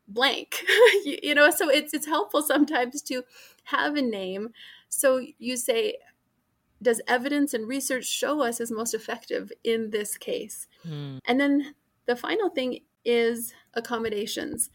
blank. 0.07 0.63
You, 1.05 1.17
you, 1.21 1.35
know 1.35 1.49
so 1.49 1.69
it's 1.69 1.93
it's 1.93 2.05
helpful 2.05 2.41
sometimes 2.41 3.01
to 3.03 3.23
have 3.65 3.95
a 3.95 4.01
name. 4.01 4.49
So 4.89 5.21
you 5.37 5.57
say 5.57 5.97
does 6.81 7.01
evidence 7.07 7.53
and 7.53 7.67
research 7.67 8.05
show 8.05 8.41
us 8.41 8.59
is 8.59 8.71
most 8.71 8.93
effective 8.93 9.51
in 9.63 9.91
this 9.91 10.17
case? 10.17 10.67
Hmm. 10.83 11.17
and 11.25 11.39
then 11.39 11.75
the 12.05 12.15
final 12.15 12.49
thing 12.49 12.79
is 13.05 13.53
accommodations. 13.73 14.69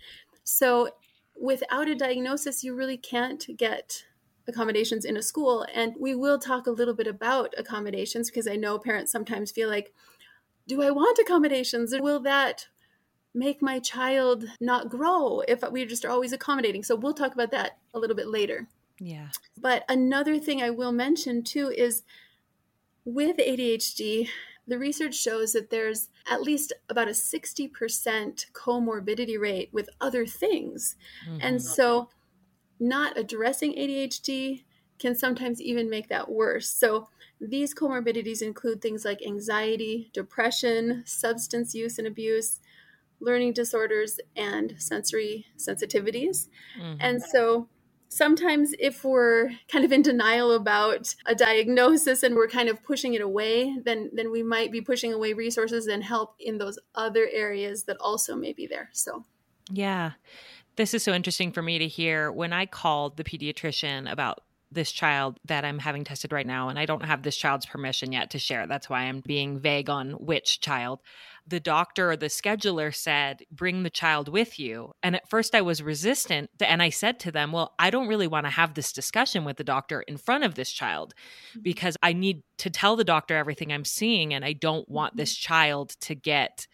So 0.45 0.91
without 1.41 1.89
a 1.89 1.95
diagnosis 1.95 2.65
you 2.65 2.75
really 2.75 2.99
can't 2.99 3.47
get 3.57 4.05
accommodations 4.47 5.05
in 5.05 5.17
a 5.17 5.23
school. 5.23 5.67
And 5.75 5.95
we 5.99 6.15
will 6.15 6.39
talk 6.39 6.67
a 6.67 6.73
little 6.73 6.95
bit 6.95 7.07
about 7.07 7.55
accommodations 7.57 8.31
because 8.31 8.49
i 8.49 8.57
know 8.57 8.79
parents 8.79 9.13
sometimes 9.13 9.51
feel 9.51 9.69
like 9.69 9.93
do 10.67 10.83
i 10.83 10.91
want 10.91 11.19
accommodations? 11.19 11.93
And 11.93 12.03
will 12.03 12.21
that 12.21 12.69
make 13.35 13.63
my 13.63 13.79
child 13.79 14.45
not 14.61 14.89
grow 14.89 15.41
if 15.47 15.63
we 15.71 15.85
just 15.85 16.05
are 16.05 16.11
always 16.11 16.33
accommodating. 16.33 16.83
So 16.83 16.97
we'll 16.97 17.15
talk 17.15 17.35
about 17.35 17.51
that 17.53 17.79
a 17.95 17.99
little 17.99 18.17
bit 18.17 18.29
later. 18.29 18.69
Yeah. 19.01 19.29
But 19.57 19.85
another 19.89 20.39
thing 20.39 20.63
I 20.63 20.71
will 20.71 20.93
mention 20.93 21.43
too 21.43 21.71
is 21.71 22.03
with 23.05 23.37
ADHD, 23.37 24.29
the 24.67 24.79
research 24.79 25.15
shows 25.15 25.53
that 25.53 25.71
there's 25.71 26.09
at 26.31 26.43
least 26.43 26.73
about 26.89 27.09
a 27.09 27.13
60% 27.13 27.71
comorbidity 28.53 29.39
rate 29.39 29.71
with 29.73 29.89
other 30.01 30.27
things. 30.27 30.97
Mm-hmm. 31.27 31.39
And 31.41 31.63
so 31.63 32.11
not 32.79 33.17
addressing 33.17 33.73
ADHD 33.75 34.65
can 34.99 35.15
sometimes 35.15 35.63
even 35.63 35.89
make 35.89 36.09
that 36.09 36.29
worse. 36.29 36.69
So 36.69 37.09
these 37.41 37.75
comorbidities 37.75 38.43
include 38.43 38.83
things 38.83 39.05
like 39.05 39.23
anxiety, 39.25 40.11
depression, 40.13 41.03
substance 41.07 41.75
use 41.75 41.99
and 41.99 42.07
abuse, 42.07 42.61
learning 43.21 43.53
disorders 43.53 44.21
and 44.37 44.75
sensory 44.79 45.47
sensitivities. 45.57 46.49
Mm-hmm. 46.81 46.97
And 47.01 47.23
so 47.23 47.69
sometimes 48.09 48.73
if 48.79 49.05
we're 49.05 49.51
kind 49.71 49.85
of 49.85 49.93
in 49.93 50.03
denial 50.03 50.53
about 50.53 51.15
a 51.27 51.35
diagnosis 51.35 52.23
and 52.23 52.35
we're 52.35 52.49
kind 52.49 52.69
of 52.69 52.83
pushing 52.83 53.15
it 53.15 53.21
away, 53.21 53.77
then 53.85 54.11
then 54.13 54.31
we 54.31 54.43
might 54.43 54.73
be 54.73 54.81
pushing 54.81 55.13
away 55.13 55.33
resources 55.33 55.87
and 55.87 56.03
help 56.03 56.35
in 56.41 56.59
those 56.59 56.79
other 56.95 57.29
areas 57.33 57.85
that 57.85 57.97
also 58.01 58.35
may 58.35 58.53
be 58.53 58.67
there. 58.67 58.91
So 58.93 59.25
yeah. 59.71 60.13
This 60.77 60.95
is 60.95 61.03
so 61.03 61.13
interesting 61.13 61.51
for 61.51 61.61
me 61.61 61.79
to 61.81 61.89
hear. 61.89 62.31
When 62.31 62.53
I 62.53 62.65
called 62.65 63.17
the 63.17 63.25
pediatrician 63.25 64.11
about 64.11 64.43
this 64.71 64.93
child 64.93 65.39
that 65.45 65.65
I'm 65.65 65.79
having 65.79 66.05
tested 66.05 66.33
right 66.33 66.47
now, 66.47 66.69
and 66.69 66.79
I 66.79 66.87
don't 66.87 67.05
have 67.05 67.23
this 67.23 67.37
child's 67.37 67.67
permission 67.67 68.13
yet 68.13 68.31
to 68.31 68.39
share. 68.39 68.67
That's 68.67 68.91
why 68.91 69.03
I'm 69.03 69.21
being 69.21 69.59
vague 69.59 69.91
on 69.91 70.13
which 70.13 70.61
child 70.61 71.01
the 71.49 71.61
doctor 71.61 72.11
or 72.11 72.17
the 72.17 72.27
scheduler 72.27 72.95
said, 72.95 73.43
bring 73.51 73.83
the 73.83 73.91
child 73.91 74.29
with 74.29 74.59
you. 74.59 74.93
And 75.03 75.17
at 75.17 75.29
first 75.29 75.55
I 75.55 75.63
was 75.63 75.83
resistant. 75.83 76.51
And 76.61 76.83
I 76.83 76.91
said 76.91 77.19
to 77.21 77.33
them, 77.33 77.53
well, 77.53 77.75
I 77.79 77.91
don't 77.91 78.09
really 78.09 78.27
want 78.27 78.47
to 78.47 78.51
have 78.51 78.75
this 78.75 78.93
discussion 78.93 79.45
with 79.45 79.57
the 79.57 79.65
doctor 79.65 80.03
in 80.03 80.19
front 80.19 80.45
of 80.45 80.55
this 80.55 80.71
child 80.71 81.15
mm-hmm. 81.51 81.61
because 81.63 81.97
I 82.03 82.13
need 82.13 82.43
to 82.59 82.71
tell 82.71 82.97
the 82.97 83.05
doctor 83.05 83.37
everything 83.37 83.73
I'm 83.73 83.85
seeing. 83.85 84.35
And 84.35 84.45
I 84.45 84.53
don't 84.53 84.89
want 84.89 85.17
this 85.17 85.35
mm-hmm. 85.35 85.49
child 85.49 85.91
to 86.01 86.15
get 86.15 86.67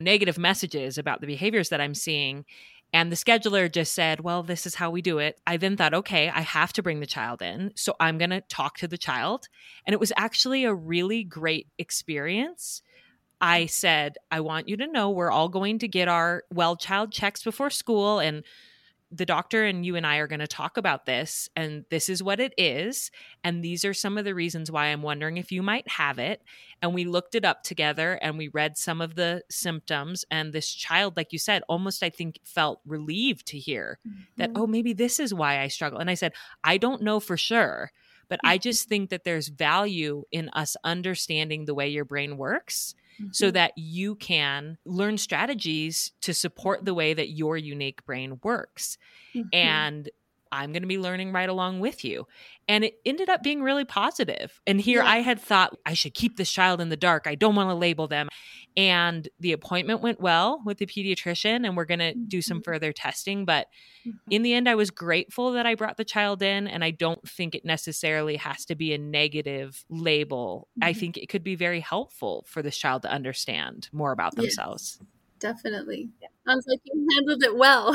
negative 0.00 0.38
messages 0.38 0.96
about 0.98 1.20
the 1.20 1.26
behaviors 1.26 1.68
that 1.68 1.80
I'm 1.80 1.94
seeing. 1.94 2.46
And 2.94 3.10
the 3.10 3.16
scheduler 3.16 3.70
just 3.70 3.92
said, 3.92 4.20
Well, 4.20 4.44
this 4.44 4.66
is 4.66 4.76
how 4.76 4.90
we 4.90 5.02
do 5.02 5.18
it. 5.18 5.40
I 5.46 5.56
then 5.56 5.76
thought, 5.76 5.92
Okay, 5.92 6.30
I 6.30 6.42
have 6.42 6.72
to 6.74 6.82
bring 6.82 7.00
the 7.00 7.06
child 7.06 7.42
in. 7.42 7.72
So 7.74 7.94
I'm 7.98 8.18
going 8.18 8.30
to 8.30 8.40
talk 8.42 8.78
to 8.78 8.88
the 8.88 8.96
child. 8.96 9.48
And 9.84 9.92
it 9.92 9.98
was 9.98 10.12
actually 10.16 10.64
a 10.64 10.72
really 10.72 11.24
great 11.24 11.66
experience. 11.76 12.82
I 13.40 13.66
said, 13.66 14.16
I 14.30 14.40
want 14.40 14.68
you 14.68 14.76
to 14.76 14.86
know 14.86 15.10
we're 15.10 15.32
all 15.32 15.48
going 15.48 15.80
to 15.80 15.88
get 15.88 16.06
our 16.06 16.44
well 16.54 16.76
child 16.76 17.10
checks 17.10 17.42
before 17.42 17.68
school. 17.68 18.20
And 18.20 18.44
the 19.14 19.26
doctor 19.26 19.64
and 19.64 19.86
you 19.86 19.94
and 19.94 20.06
I 20.06 20.16
are 20.16 20.26
going 20.26 20.40
to 20.40 20.46
talk 20.46 20.76
about 20.76 21.06
this, 21.06 21.48
and 21.54 21.84
this 21.90 22.08
is 22.08 22.22
what 22.22 22.40
it 22.40 22.52
is. 22.58 23.10
And 23.44 23.62
these 23.62 23.84
are 23.84 23.94
some 23.94 24.18
of 24.18 24.24
the 24.24 24.34
reasons 24.34 24.70
why 24.70 24.86
I'm 24.86 25.02
wondering 25.02 25.36
if 25.36 25.52
you 25.52 25.62
might 25.62 25.88
have 25.88 26.18
it. 26.18 26.42
And 26.82 26.92
we 26.92 27.04
looked 27.04 27.34
it 27.34 27.44
up 27.44 27.62
together 27.62 28.18
and 28.20 28.36
we 28.36 28.48
read 28.48 28.76
some 28.76 29.00
of 29.00 29.14
the 29.14 29.42
symptoms. 29.48 30.24
And 30.30 30.52
this 30.52 30.72
child, 30.72 31.16
like 31.16 31.32
you 31.32 31.38
said, 31.38 31.62
almost, 31.68 32.02
I 32.02 32.10
think, 32.10 32.40
felt 32.44 32.80
relieved 32.84 33.46
to 33.48 33.58
hear 33.58 33.98
mm-hmm. 34.06 34.22
that, 34.36 34.50
oh, 34.56 34.66
maybe 34.66 34.92
this 34.92 35.20
is 35.20 35.32
why 35.32 35.60
I 35.60 35.68
struggle. 35.68 36.00
And 36.00 36.10
I 36.10 36.14
said, 36.14 36.32
I 36.64 36.76
don't 36.76 37.02
know 37.02 37.20
for 37.20 37.36
sure, 37.36 37.92
but 38.28 38.40
I 38.42 38.58
just 38.66 38.88
think 38.88 39.10
that 39.10 39.24
there's 39.24 39.48
value 39.48 40.24
in 40.32 40.48
us 40.50 40.76
understanding 40.82 41.64
the 41.64 41.74
way 41.74 41.88
your 41.88 42.04
brain 42.04 42.36
works 42.36 42.94
mm-hmm. 43.20 43.32
so 43.32 43.50
that 43.50 43.72
you 43.76 44.14
can 44.16 44.78
learn 44.84 45.18
strategies 45.18 46.12
to 46.22 46.34
support 46.34 46.84
the 46.84 46.94
way 46.94 47.14
that 47.14 47.30
your 47.30 47.56
unique 47.56 48.04
brain 48.04 48.38
works. 48.42 48.98
Mm-hmm. 49.34 49.48
And 49.52 50.10
I'm 50.54 50.72
going 50.72 50.82
to 50.82 50.88
be 50.88 50.98
learning 50.98 51.32
right 51.32 51.48
along 51.48 51.80
with 51.80 52.04
you. 52.04 52.26
And 52.68 52.84
it 52.84 52.94
ended 53.04 53.28
up 53.28 53.42
being 53.42 53.62
really 53.62 53.84
positive. 53.84 54.60
And 54.66 54.80
here 54.80 55.02
yeah. 55.02 55.10
I 55.10 55.16
had 55.18 55.40
thought 55.40 55.76
I 55.84 55.94
should 55.94 56.14
keep 56.14 56.36
this 56.36 56.50
child 56.50 56.80
in 56.80 56.88
the 56.88 56.96
dark. 56.96 57.26
I 57.26 57.34
don't 57.34 57.54
want 57.54 57.70
to 57.70 57.74
label 57.74 58.08
them. 58.08 58.28
And 58.76 59.28
the 59.38 59.52
appointment 59.52 60.00
went 60.00 60.20
well 60.20 60.60
with 60.64 60.78
the 60.78 60.86
pediatrician, 60.86 61.64
and 61.64 61.76
we're 61.76 61.84
going 61.84 62.00
to 62.00 62.14
do 62.14 62.42
some 62.42 62.56
mm-hmm. 62.58 62.72
further 62.72 62.92
testing. 62.92 63.44
But 63.44 63.68
mm-hmm. 64.06 64.16
in 64.30 64.42
the 64.42 64.54
end, 64.54 64.68
I 64.68 64.74
was 64.74 64.90
grateful 64.90 65.52
that 65.52 65.66
I 65.66 65.74
brought 65.74 65.96
the 65.96 66.04
child 66.04 66.42
in. 66.42 66.66
And 66.66 66.82
I 66.82 66.90
don't 66.90 67.28
think 67.28 67.54
it 67.54 67.64
necessarily 67.64 68.36
has 68.36 68.64
to 68.66 68.74
be 68.74 68.94
a 68.94 68.98
negative 68.98 69.84
label. 69.88 70.68
Mm-hmm. 70.78 70.88
I 70.88 70.92
think 70.92 71.16
it 71.16 71.28
could 71.28 71.44
be 71.44 71.54
very 71.54 71.80
helpful 71.80 72.44
for 72.48 72.62
this 72.62 72.76
child 72.76 73.02
to 73.02 73.10
understand 73.10 73.88
more 73.92 74.12
about 74.12 74.34
themselves. 74.36 74.98
Yes 75.00 75.08
definitely. 75.38 76.10
Sounds 76.46 76.66
like 76.68 76.80
you 76.84 77.06
handled 77.14 77.42
it 77.42 77.56
well. 77.56 77.94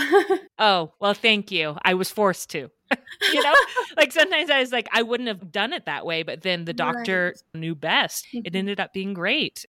oh, 0.59 0.91
well, 0.99 1.13
thank 1.13 1.51
you. 1.51 1.77
I 1.83 1.93
was 1.93 2.09
forced 2.09 2.49
to. 2.51 2.69
you 3.33 3.43
know, 3.43 3.53
like 3.97 4.11
sometimes 4.11 4.49
I 4.49 4.59
was 4.59 4.71
like, 4.71 4.89
I 4.91 5.03
wouldn't 5.03 5.27
have 5.27 5.51
done 5.51 5.73
it 5.73 5.85
that 5.85 6.05
way, 6.05 6.23
but 6.23 6.41
then 6.41 6.65
the 6.65 6.73
doctor 6.73 7.35
right. 7.35 7.59
knew 7.59 7.75
best. 7.75 8.27
It 8.33 8.45
mm-hmm. 8.45 8.57
ended 8.57 8.79
up 8.79 8.93
being 8.93 9.13
great. 9.13 9.65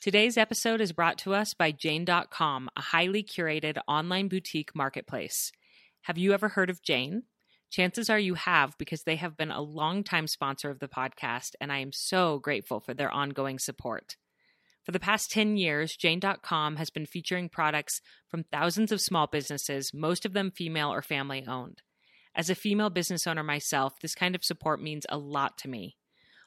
Today's 0.00 0.36
episode 0.36 0.80
is 0.80 0.92
brought 0.92 1.18
to 1.18 1.34
us 1.34 1.52
by 1.52 1.72
Jane.com, 1.72 2.70
a 2.76 2.80
highly 2.80 3.24
curated 3.24 3.78
online 3.88 4.28
boutique 4.28 4.72
marketplace. 4.72 5.50
Have 6.02 6.16
you 6.16 6.32
ever 6.32 6.50
heard 6.50 6.70
of 6.70 6.80
Jane? 6.80 7.24
Chances 7.70 8.08
are 8.08 8.18
you 8.18 8.34
have 8.34 8.78
because 8.78 9.02
they 9.02 9.16
have 9.16 9.36
been 9.36 9.50
a 9.50 9.60
longtime 9.60 10.28
sponsor 10.28 10.70
of 10.70 10.78
the 10.78 10.86
podcast, 10.86 11.56
and 11.60 11.72
I 11.72 11.78
am 11.78 11.92
so 11.92 12.38
grateful 12.38 12.78
for 12.78 12.94
their 12.94 13.10
ongoing 13.10 13.58
support. 13.58 14.16
For 14.86 14.92
the 14.92 15.00
past 15.00 15.32
10 15.32 15.56
years, 15.56 15.96
Jane.com 15.96 16.76
has 16.76 16.90
been 16.90 17.06
featuring 17.06 17.48
products 17.48 18.00
from 18.28 18.44
thousands 18.44 18.92
of 18.92 19.00
small 19.00 19.26
businesses, 19.26 19.90
most 19.92 20.24
of 20.24 20.32
them 20.32 20.52
female 20.52 20.92
or 20.92 21.02
family 21.02 21.44
owned. 21.44 21.82
As 22.36 22.50
a 22.50 22.54
female 22.54 22.88
business 22.88 23.26
owner 23.26 23.42
myself, 23.42 23.94
this 24.00 24.14
kind 24.14 24.36
of 24.36 24.44
support 24.44 24.80
means 24.80 25.04
a 25.08 25.18
lot 25.18 25.58
to 25.58 25.68
me. 25.68 25.96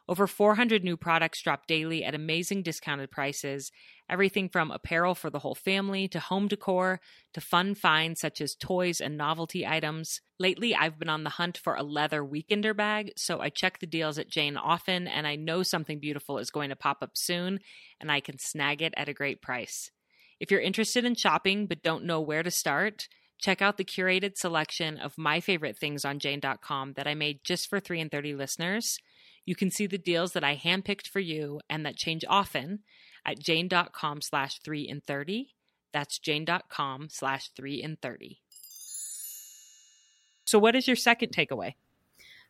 Over 0.10 0.26
400 0.26 0.84
new 0.84 0.98
products 0.98 1.40
drop 1.40 1.68
daily 1.68 2.04
at 2.04 2.16
amazing 2.16 2.64
discounted 2.64 3.12
prices, 3.12 3.72
everything 4.10 4.50
from 4.50 4.72
apparel 4.72 5.14
for 5.14 5.30
the 5.30 5.38
whole 5.38 5.54
family 5.54 6.08
to 6.08 6.20
home 6.20 6.48
decor 6.48 7.00
to 7.36 7.40
fun 7.40 7.76
finds 7.76 8.20
such 8.20 8.42
as 8.42 8.56
toys 8.56 9.00
and 9.00 9.16
novelty 9.16 9.68
items. 9.68 10.22
Lately, 10.40 10.74
I've 10.74 10.98
been 10.98 11.10
on 11.10 11.26
the 11.26 11.30
hunt 11.30 11.60
for 11.60 11.76
a 11.76 11.84
leather 11.84 12.24
weekender 12.24 12.76
bag, 12.76 13.12
so 13.18 13.40
I 13.40 13.50
check 13.50 13.78
the 13.78 13.86
deals 13.86 14.18
at 14.18 14.32
Jane 14.32 14.58
often 14.58 15.08
and 15.08 15.28
I 15.28 15.36
know 15.36 15.62
something 15.62 16.00
beautiful 16.00 16.40
is 16.40 16.50
going 16.50 16.70
to 16.70 16.76
pop 16.76 17.04
up 17.04 17.16
soon 17.16 17.60
and 18.02 18.12
I 18.12 18.20
can 18.20 18.40
snag 18.40 18.82
it 18.82 18.96
at 18.98 19.10
a 19.10 19.14
great 19.14 19.44
price. 19.44 19.92
If 20.40 20.50
you're 20.50 20.60
interested 20.60 21.06
in 21.06 21.14
shopping 21.14 21.68
but 21.68 21.84
don't 21.84 22.06
know 22.06 22.20
where 22.20 22.42
to 22.42 22.50
start, 22.50 23.10
check 23.38 23.62
out 23.62 23.78
the 23.78 23.86
curated 23.86 24.38
selection 24.38 24.98
of 24.98 25.20
my 25.20 25.40
favorite 25.40 25.78
things 25.78 26.04
on 26.04 26.18
jane.com 26.18 26.94
that 26.94 27.06
I 27.06 27.14
made 27.14 27.44
just 27.44 27.70
for 27.70 27.80
3 27.80 28.00
in 28.00 28.10
30 28.10 28.34
listeners. 28.34 28.98
You 29.46 29.56
can 29.56 29.72
see 29.72 29.88
the 29.88 29.98
deals 29.98 30.34
that 30.34 30.44
I 30.44 30.56
handpicked 30.56 31.08
for 31.08 31.20
you 31.20 31.60
and 31.70 31.86
that 31.86 31.96
change 31.96 32.24
often 32.28 32.80
at 33.26 33.40
jane.com 33.40 34.22
slash 34.22 34.60
3 34.60 34.88
in 34.88 35.02
30. 35.02 35.56
That's 35.92 36.20
jane.com 36.20 37.10
slash 37.10 37.50
3 37.56 37.82
in 37.82 37.98
30. 38.02 38.42
So, 40.46 40.58
what 40.58 40.76
is 40.76 40.88
your 40.88 40.96
second 40.96 41.30
takeaway? 41.32 41.76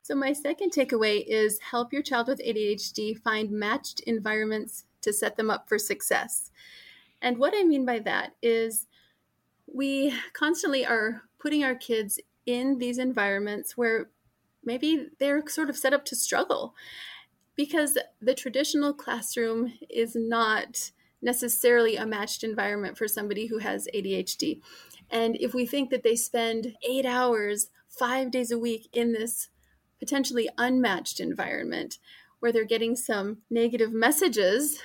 So, 0.02 0.15
my 0.15 0.34
second 0.34 0.71
takeaway 0.71 1.23
is 1.28 1.60
help 1.60 1.91
your 1.91 2.02
child 2.02 2.28
with 2.28 2.41
ADHD 2.45 3.21
find 3.21 3.52
matched 3.52 3.99
environments 4.02 4.86
to 5.02 5.13
set 5.13 5.38
them 5.38 5.49
up 5.49 5.67
for 5.67 5.78
success. 5.78 6.52
And 7.21 7.38
what 7.38 7.54
I 7.56 7.63
mean 7.63 7.86
by 7.86 7.99
that 7.99 8.36
is 8.41 8.88
we 9.67 10.13
constantly 10.34 10.86
are 10.86 11.23
putting 11.39 11.63
our 11.63 11.75
kids 11.75 12.19
in 12.45 12.78
these 12.78 12.97
environments 12.97 13.78
where 13.78 14.10
maybe 14.63 15.08
they're 15.19 15.48
sort 15.48 15.69
of 15.69 15.78
set 15.78 15.93
up 15.93 16.06
to 16.06 16.15
struggle 16.15 16.74
because 17.56 17.98
the 18.22 18.34
traditional 18.34 18.93
classroom 18.93 19.74
is 19.89 20.15
not 20.15 20.91
necessarily 21.22 21.98
a 21.98 22.06
matched 22.06 22.43
environment 22.43 22.98
for 22.98 23.08
somebody 23.08 23.48
who 23.48 23.58
has 23.58 23.88
ADHD. 23.93 24.62
And 25.10 25.36
if 25.38 25.54
we 25.54 25.65
think 25.65 25.89
that 25.89 26.04
they 26.04 26.15
spend 26.15 26.76
eight 26.88 27.06
hours, 27.06 27.69
five 27.89 28.32
days 28.32 28.52
a 28.52 28.60
week 28.60 28.88
in 28.93 29.12
this 29.12 29.50
potentially 30.00 30.50
unmatched 30.58 31.19
environment 31.19 31.98
where 32.39 32.52
they're 32.52 32.63
getting 32.63 32.95
some 32.95 33.39
negative 33.50 33.91
messages 33.91 34.80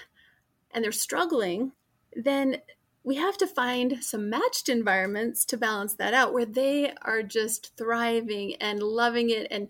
and 0.73 0.83
they're 0.83 0.91
struggling, 0.91 1.73
then 2.17 2.57
we 3.05 3.17
have 3.17 3.37
to 3.37 3.47
find 3.47 4.03
some 4.03 4.31
matched 4.31 4.69
environments 4.69 5.45
to 5.45 5.59
balance 5.59 5.95
that 5.95 6.14
out 6.14 6.33
where 6.33 6.47
they 6.47 6.93
are 7.03 7.23
just 7.23 7.77
thriving 7.77 8.55
and 8.57 8.83
loving 8.83 9.29
it 9.29 9.47
and 9.51 9.69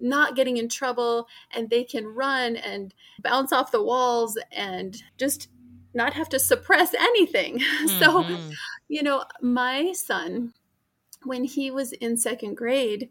not 0.00 0.36
getting 0.36 0.56
in 0.56 0.68
trouble 0.68 1.28
and 1.50 1.68
they 1.68 1.82
can 1.82 2.06
run 2.06 2.56
and 2.56 2.94
bounce 3.20 3.52
off 3.52 3.72
the 3.72 3.82
walls 3.82 4.38
and 4.52 5.02
just 5.18 5.48
not 5.92 6.14
have 6.14 6.28
to 6.28 6.38
suppress 6.38 6.94
anything. 6.94 7.60
Mm-hmm. 7.82 7.98
So, 7.98 8.50
you 8.88 9.02
know, 9.02 9.24
my 9.40 9.92
son, 9.92 10.52
when 11.24 11.44
he 11.44 11.70
was 11.70 11.92
in 11.92 12.16
second 12.16 12.56
grade, 12.56 13.10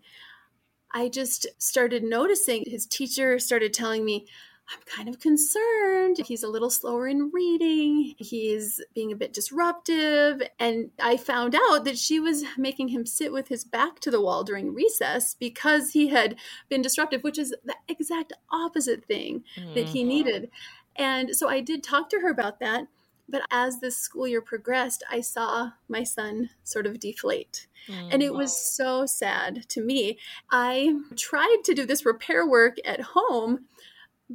I 0.94 1.10
just 1.10 1.48
started 1.58 2.04
noticing 2.04 2.64
his 2.66 2.86
teacher 2.86 3.38
started 3.40 3.74
telling 3.74 4.06
me, 4.06 4.28
I'm 4.72 4.80
kind 4.86 5.10
of 5.10 5.20
concerned. 5.20 6.18
He's 6.26 6.44
a 6.44 6.48
little 6.48 6.70
slower 6.70 7.08
in 7.08 7.30
reading. 7.34 8.16
He's 8.18 8.82
being 8.94 9.12
a 9.12 9.16
bit 9.16 9.34
disruptive. 9.34 10.42
And 10.60 10.92
I 11.00 11.18
found 11.18 11.56
out 11.56 11.84
that 11.86 11.98
she 11.98 12.20
was 12.20 12.44
making 12.58 12.90
him 12.90 13.06
sit 13.06 13.34
with 13.34 13.50
his 13.50 13.66
back 13.66 14.00
to 14.02 14.12
the 14.12 14.22
wall 14.22 14.44
during 14.44 14.74
recess 14.74 15.36
because 15.36 15.92
he 15.92 16.08
had 16.08 16.36
been 16.70 16.82
disruptive, 16.82 17.24
which 17.24 17.38
is 17.38 17.54
the 17.66 17.76
exact 17.88 18.34
opposite 18.50 19.06
thing 19.06 19.44
mm-hmm. 19.58 19.74
that 19.74 19.90
he 19.90 20.00
mm-hmm. 20.00 20.10
needed. 20.10 20.50
And 20.96 21.36
so 21.36 21.50
I 21.50 21.60
did 21.60 21.84
talk 21.84 22.10
to 22.10 22.20
her 22.20 22.30
about 22.30 22.60
that. 22.60 22.88
But 23.28 23.44
as 23.50 23.80
this 23.80 23.98
school 23.98 24.28
year 24.28 24.42
progressed, 24.42 25.04
I 25.10 25.22
saw 25.22 25.72
my 25.88 26.04
son 26.04 26.50
sort 26.64 26.86
of 26.86 27.00
deflate. 27.00 27.68
Mm-hmm. 27.88 28.10
And 28.12 28.24
it 28.24 28.34
was 28.34 28.56
so 28.56 29.06
sad 29.06 29.68
to 29.70 29.82
me. 29.82 30.20
I 30.52 30.96
tried 31.16 31.62
to 31.66 31.74
do 31.74 31.86
this 31.86 32.06
repair 32.06 32.46
work 32.46 32.76
at 32.86 33.02
home 33.02 33.66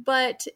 but 0.05 0.47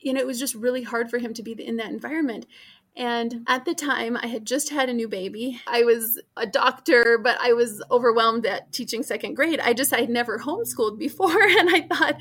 you 0.00 0.12
know 0.12 0.20
it 0.20 0.26
was 0.26 0.38
just 0.38 0.54
really 0.54 0.82
hard 0.82 1.10
for 1.10 1.18
him 1.18 1.34
to 1.34 1.42
be 1.42 1.52
in 1.52 1.76
that 1.76 1.90
environment 1.90 2.46
and 2.94 3.44
at 3.46 3.64
the 3.64 3.74
time, 3.74 4.18
I 4.18 4.26
had 4.26 4.46
just 4.46 4.68
had 4.68 4.90
a 4.90 4.94
new 4.94 5.08
baby. 5.08 5.60
I 5.66 5.84
was 5.84 6.20
a 6.36 6.46
doctor, 6.46 7.18
but 7.22 7.38
I 7.40 7.54
was 7.54 7.82
overwhelmed 7.90 8.44
at 8.44 8.70
teaching 8.72 9.02
second 9.02 9.34
grade. 9.34 9.60
I 9.60 9.72
just, 9.72 9.94
I 9.94 10.00
had 10.00 10.10
never 10.10 10.38
homeschooled 10.38 10.98
before. 10.98 11.32
And 11.62 11.70
I 11.70 11.82
thought, 11.82 12.20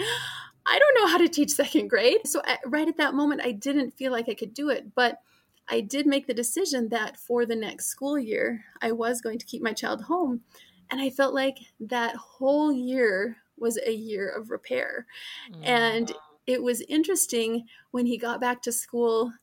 I 0.65 0.79
don't 0.79 0.95
know 0.95 1.07
how 1.07 1.17
to 1.17 1.27
teach 1.27 1.51
second 1.51 1.89
grade. 1.89 2.25
So, 2.25 2.41
at, 2.45 2.59
right 2.65 2.87
at 2.87 2.97
that 2.97 3.15
moment, 3.15 3.41
I 3.43 3.51
didn't 3.51 3.91
feel 3.91 4.11
like 4.11 4.29
I 4.29 4.33
could 4.33 4.53
do 4.53 4.69
it. 4.69 4.95
But 4.95 5.19
I 5.67 5.81
did 5.81 6.05
make 6.05 6.27
the 6.27 6.33
decision 6.33 6.89
that 6.89 7.17
for 7.17 7.45
the 7.45 7.55
next 7.55 7.87
school 7.87 8.17
year, 8.17 8.63
I 8.81 8.93
was 8.93 9.19
going 9.19 9.39
to 9.39 9.45
keep 9.45 9.61
my 9.61 9.73
child 9.73 10.03
home. 10.03 10.41
And 10.89 11.01
I 11.01 11.09
felt 11.09 11.33
like 11.33 11.57
that 11.79 12.15
whole 12.15 12.71
year 12.71 13.37
was 13.57 13.77
a 13.77 13.91
year 13.91 14.29
of 14.29 14.51
repair. 14.51 15.05
Mm-hmm. 15.51 15.63
And 15.63 16.13
it 16.51 16.61
was 16.61 16.81
interesting 16.81 17.65
when 17.91 18.05
he 18.05 18.17
got 18.17 18.41
back 18.41 18.61
to 18.63 18.71
school. 18.71 19.33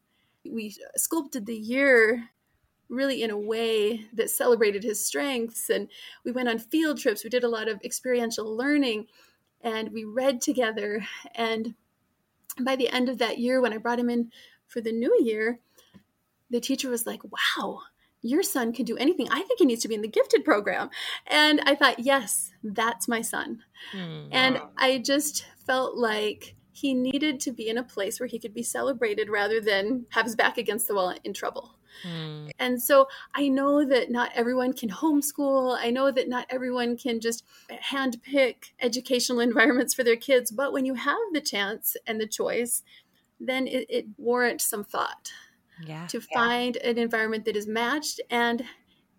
We 0.44 0.76
sculpted 0.96 1.46
the 1.46 1.56
year 1.56 2.30
really 2.88 3.22
in 3.22 3.30
a 3.30 3.38
way 3.38 4.06
that 4.14 4.30
celebrated 4.30 4.82
his 4.82 5.04
strengths. 5.04 5.68
And 5.68 5.88
we 6.24 6.32
went 6.32 6.48
on 6.48 6.58
field 6.58 6.98
trips. 6.98 7.22
We 7.22 7.30
did 7.30 7.44
a 7.44 7.48
lot 7.48 7.68
of 7.68 7.80
experiential 7.84 8.56
learning 8.56 9.06
and 9.60 9.92
we 9.92 10.04
read 10.04 10.40
together. 10.40 11.04
And 11.34 11.74
by 12.60 12.76
the 12.76 12.88
end 12.88 13.08
of 13.08 13.18
that 13.18 13.38
year, 13.38 13.60
when 13.60 13.72
I 13.72 13.78
brought 13.78 13.98
him 13.98 14.10
in 14.10 14.30
for 14.66 14.80
the 14.80 14.92
new 14.92 15.16
year, 15.22 15.60
the 16.50 16.60
teacher 16.60 16.88
was 16.88 17.06
like, 17.06 17.20
wow, 17.24 17.80
your 18.22 18.42
son 18.42 18.72
can 18.72 18.84
do 18.84 18.96
anything. 18.96 19.28
I 19.30 19.42
think 19.42 19.58
he 19.58 19.66
needs 19.66 19.82
to 19.82 19.88
be 19.88 19.94
in 19.94 20.02
the 20.02 20.08
gifted 20.08 20.44
program. 20.44 20.90
And 21.26 21.60
I 21.66 21.74
thought, 21.74 21.98
yes, 21.98 22.52
that's 22.62 23.06
my 23.06 23.20
son. 23.20 23.62
Mm, 23.94 24.28
and 24.32 24.54
wow. 24.56 24.70
I 24.76 24.98
just 24.98 25.44
felt 25.66 25.96
like 25.96 26.56
he 26.80 26.94
needed 26.94 27.40
to 27.40 27.52
be 27.52 27.68
in 27.68 27.78
a 27.78 27.82
place 27.82 28.20
where 28.20 28.26
he 28.26 28.38
could 28.38 28.54
be 28.54 28.62
celebrated 28.62 29.28
rather 29.28 29.60
than 29.60 30.06
have 30.10 30.26
his 30.26 30.36
back 30.36 30.58
against 30.58 30.88
the 30.88 30.94
wall 30.94 31.14
in 31.24 31.32
trouble. 31.32 31.74
Mm. 32.06 32.50
And 32.58 32.82
so 32.82 33.08
I 33.34 33.48
know 33.48 33.84
that 33.84 34.10
not 34.10 34.30
everyone 34.34 34.72
can 34.72 34.88
homeschool. 34.88 35.76
I 35.78 35.90
know 35.90 36.10
that 36.10 36.28
not 36.28 36.46
everyone 36.50 36.96
can 36.96 37.20
just 37.20 37.44
handpick 37.90 38.72
educational 38.80 39.40
environments 39.48 39.94
for 39.94 40.04
their 40.04 40.16
kids. 40.16 40.50
But 40.50 40.72
when 40.72 40.84
you 40.84 40.94
have 40.94 41.18
the 41.32 41.40
chance 41.40 41.96
and 42.06 42.20
the 42.20 42.26
choice, 42.26 42.82
then 43.40 43.66
it, 43.66 43.86
it 43.88 44.06
warrants 44.16 44.64
some 44.64 44.84
thought 44.84 45.32
yeah. 45.84 46.06
to 46.08 46.20
find 46.20 46.76
yeah. 46.80 46.90
an 46.90 46.98
environment 46.98 47.44
that 47.44 47.56
is 47.56 47.66
matched 47.66 48.20
and 48.30 48.64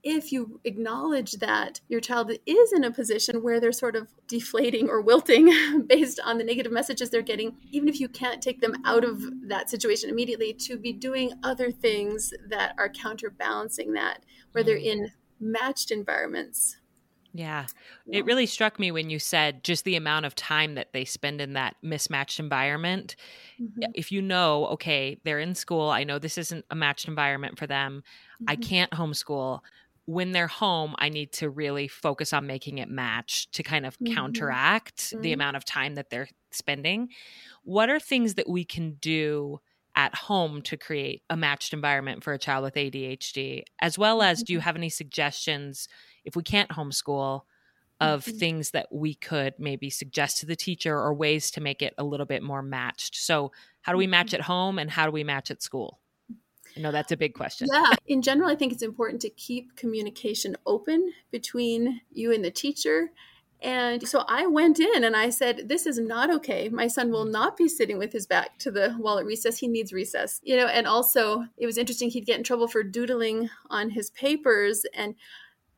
if 0.04 0.32
you 0.32 0.60
acknowledge 0.64 1.34
that 1.34 1.82
your 1.88 2.00
child 2.00 2.32
is 2.46 2.74
in 2.74 2.84
a 2.84 2.92
position 2.92 3.44
where 3.44 3.60
they're 3.60 3.72
sort 3.72 3.96
of 3.96 4.08
deflating 4.28 4.90
or 4.90 5.02
wilting 5.02 5.84
based 5.88 6.20
on 6.24 6.38
the 6.38 6.44
negative 6.44 6.72
messages 6.72 7.10
they're 7.10 7.22
getting, 7.22 7.56
even 7.72 7.88
if 7.90 8.00
you 8.00 8.08
can't 8.08 8.42
take 8.42 8.62
them 8.62 8.76
out 8.86 9.04
of 9.04 9.22
that 9.48 9.70
situation 9.70 10.10
immediately, 10.10 10.54
to 10.54 10.78
be 10.78 10.94
doing 10.94 11.34
other 11.44 11.72
things 11.72 12.34
that 12.50 12.74
are 12.78 12.90
counterbalancing 12.90 13.94
that, 13.94 14.24
where 14.52 14.64
they're 14.64 14.78
mm. 14.78 14.86
in 14.86 15.12
matched 15.40 15.92
environments. 15.92 16.78
Yeah. 17.34 17.68
It 18.12 18.26
really 18.26 18.48
struck 18.48 18.80
me 18.80 18.92
when 18.92 19.10
you 19.10 19.20
said 19.20 19.64
just 19.64 19.86
the 19.86 19.96
amount 19.96 20.26
of 20.26 20.34
time 20.34 20.76
that 20.76 20.94
they 20.94 21.06
spend 21.06 21.42
in 21.42 21.54
that 21.54 21.76
mismatched 21.84 22.40
environment. 22.40 23.16
Mm-hmm. 23.62 23.92
If 23.94 24.12
you 24.12 24.22
know, 24.22 24.66
okay, 24.68 25.20
they're 25.24 25.40
in 25.40 25.54
school, 25.54 25.90
I 25.90 26.04
know 26.04 26.18
this 26.18 26.40
isn't 26.40 26.66
a 26.72 26.76
matched 26.76 27.08
environment 27.08 27.60
for 27.60 27.68
them, 27.68 28.04
mm-hmm. 28.42 28.46
I 28.50 28.56
can't 28.56 28.92
homeschool 28.92 29.60
when 30.10 30.32
they're 30.32 30.48
home, 30.48 30.96
I 30.98 31.10
need 31.10 31.34
to 31.34 31.52
really 31.52 31.88
focus 31.88 32.34
on 32.34 32.48
making 32.48 32.80
it 32.80 32.90
match 32.90 33.48
to 33.52 33.62
kind 33.62 33.86
of 33.86 33.94
mm-hmm. 34.00 34.16
counteract 34.16 34.98
mm-hmm. 34.98 35.22
the 35.22 35.34
amount 35.34 35.56
of 35.56 35.66
time 35.66 35.94
that 35.96 36.10
they're 36.10 36.28
spending. 36.50 37.10
What 37.64 37.92
are 37.92 38.00
things 38.00 38.34
that 38.34 38.50
we 38.50 38.66
can 38.66 38.94
do 38.94 39.60
at 39.96 40.16
home 40.16 40.64
to 40.64 40.78
create 40.78 41.22
a 41.30 41.38
matched 41.38 41.74
environment 41.74 42.24
for 42.24 42.34
a 42.34 42.40
child 42.40 42.64
with 42.64 42.74
ADHD? 42.74 43.62
As 43.82 44.00
well 44.00 44.24
as, 44.24 44.42
do 44.42 44.52
you 44.52 44.58
mm-hmm. 44.58 44.64
have 44.64 44.76
any 44.76 44.90
suggestions 44.90 45.88
if 46.26 46.36
we 46.36 46.42
can't 46.42 46.72
homeschool? 46.72 47.42
Of 48.02 48.24
mm-hmm. 48.24 48.38
things 48.38 48.72
that 48.72 48.88
we 48.94 49.14
could 49.14 49.56
maybe 49.60 49.90
suggest 49.90 50.38
to 50.38 50.46
the 50.46 50.56
teacher 50.56 50.98
or 50.98 51.14
ways 51.14 51.52
to 51.52 51.60
make 51.60 51.82
it 51.82 51.94
a 51.98 52.04
little 52.06 52.26
bit 52.26 52.42
more 52.42 52.62
matched. 52.62 53.18
So, 53.18 53.52
how 53.82 53.92
do 53.92 53.98
we 53.98 54.08
match 54.08 54.28
mm-hmm. 54.28 54.36
at 54.36 54.42
home 54.44 54.80
and 54.80 54.90
how 54.90 55.06
do 55.06 55.12
we 55.12 55.26
match 55.26 55.52
at 55.52 55.62
school? 55.62 55.99
Know 56.80 56.92
that's 56.92 57.12
a 57.12 57.18
big 57.18 57.34
question. 57.34 57.68
Yeah. 57.72 57.92
In 58.08 58.22
general, 58.22 58.50
I 58.50 58.56
think 58.56 58.72
it's 58.72 58.84
important 58.84 59.22
to 59.22 59.30
keep 59.30 59.76
communication 59.76 60.56
open 60.66 61.12
between 61.30 62.02
you 62.12 62.34
and 62.34 62.44
the 62.44 62.52
teacher. 62.52 63.12
And 63.62 64.08
so 64.08 64.24
I 64.30 64.46
went 64.46 64.80
in 64.80 65.04
and 65.04 65.16
I 65.16 65.30
said, 65.30 65.68
This 65.68 65.86
is 65.86 66.00
not 66.00 66.34
okay. 66.36 66.70
My 66.70 66.88
son 66.88 67.12
will 67.12 67.26
not 67.26 67.58
be 67.58 67.68
sitting 67.68 67.98
with 67.98 68.14
his 68.14 68.26
back 68.26 68.58
to 68.60 68.72
the 68.72 68.96
wall 68.98 69.20
at 69.20 69.26
recess. 69.26 69.58
He 69.58 69.68
needs 69.68 69.92
recess. 69.92 70.40
You 70.44 70.56
know, 70.56 70.68
and 70.68 70.88
also 70.88 71.46
it 71.58 71.66
was 71.66 71.78
interesting, 71.78 72.10
he'd 72.10 72.26
get 72.26 72.38
in 72.38 72.44
trouble 72.44 72.70
for 72.70 72.84
doodling 72.84 73.50
on 73.70 73.90
his 73.90 74.10
papers. 74.12 74.86
And 74.94 75.16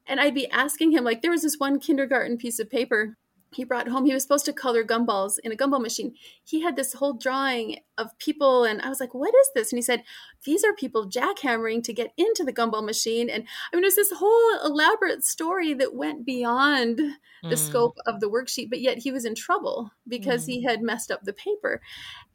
and 0.05 0.19
I'd 0.19 0.35
be 0.35 0.49
asking 0.49 0.91
him, 0.91 1.03
like, 1.03 1.21
there 1.21 1.31
was 1.31 1.43
this 1.43 1.57
one 1.57 1.79
kindergarten 1.79 2.37
piece 2.37 2.59
of 2.59 2.69
paper 2.69 3.17
he 3.53 3.63
brought 3.63 3.87
home 3.87 4.05
he 4.05 4.13
was 4.13 4.23
supposed 4.23 4.45
to 4.45 4.53
color 4.53 4.83
gumballs 4.83 5.37
in 5.43 5.51
a 5.51 5.55
gumball 5.55 5.81
machine 5.81 6.13
he 6.43 6.61
had 6.61 6.75
this 6.75 6.93
whole 6.93 7.13
drawing 7.13 7.77
of 7.97 8.17
people 8.17 8.63
and 8.63 8.81
i 8.81 8.89
was 8.89 8.99
like 8.99 9.13
what 9.13 9.33
is 9.33 9.49
this 9.53 9.71
and 9.71 9.77
he 9.77 9.81
said 9.81 10.03
these 10.45 10.63
are 10.63 10.73
people 10.73 11.09
jackhammering 11.09 11.83
to 11.83 11.93
get 11.93 12.13
into 12.17 12.43
the 12.43 12.53
gumball 12.53 12.83
machine 12.83 13.29
and 13.29 13.45
i 13.71 13.75
mean 13.75 13.83
it 13.83 13.87
was 13.87 13.95
this 13.95 14.11
whole 14.11 14.65
elaborate 14.65 15.23
story 15.23 15.73
that 15.73 15.93
went 15.93 16.25
beyond 16.25 16.97
the 17.43 17.55
mm. 17.55 17.57
scope 17.57 17.97
of 18.05 18.19
the 18.19 18.29
worksheet 18.29 18.69
but 18.69 18.81
yet 18.81 18.97
he 18.97 19.11
was 19.11 19.25
in 19.25 19.35
trouble 19.35 19.91
because 20.07 20.43
mm. 20.43 20.47
he 20.47 20.63
had 20.63 20.81
messed 20.81 21.11
up 21.11 21.23
the 21.23 21.33
paper 21.33 21.81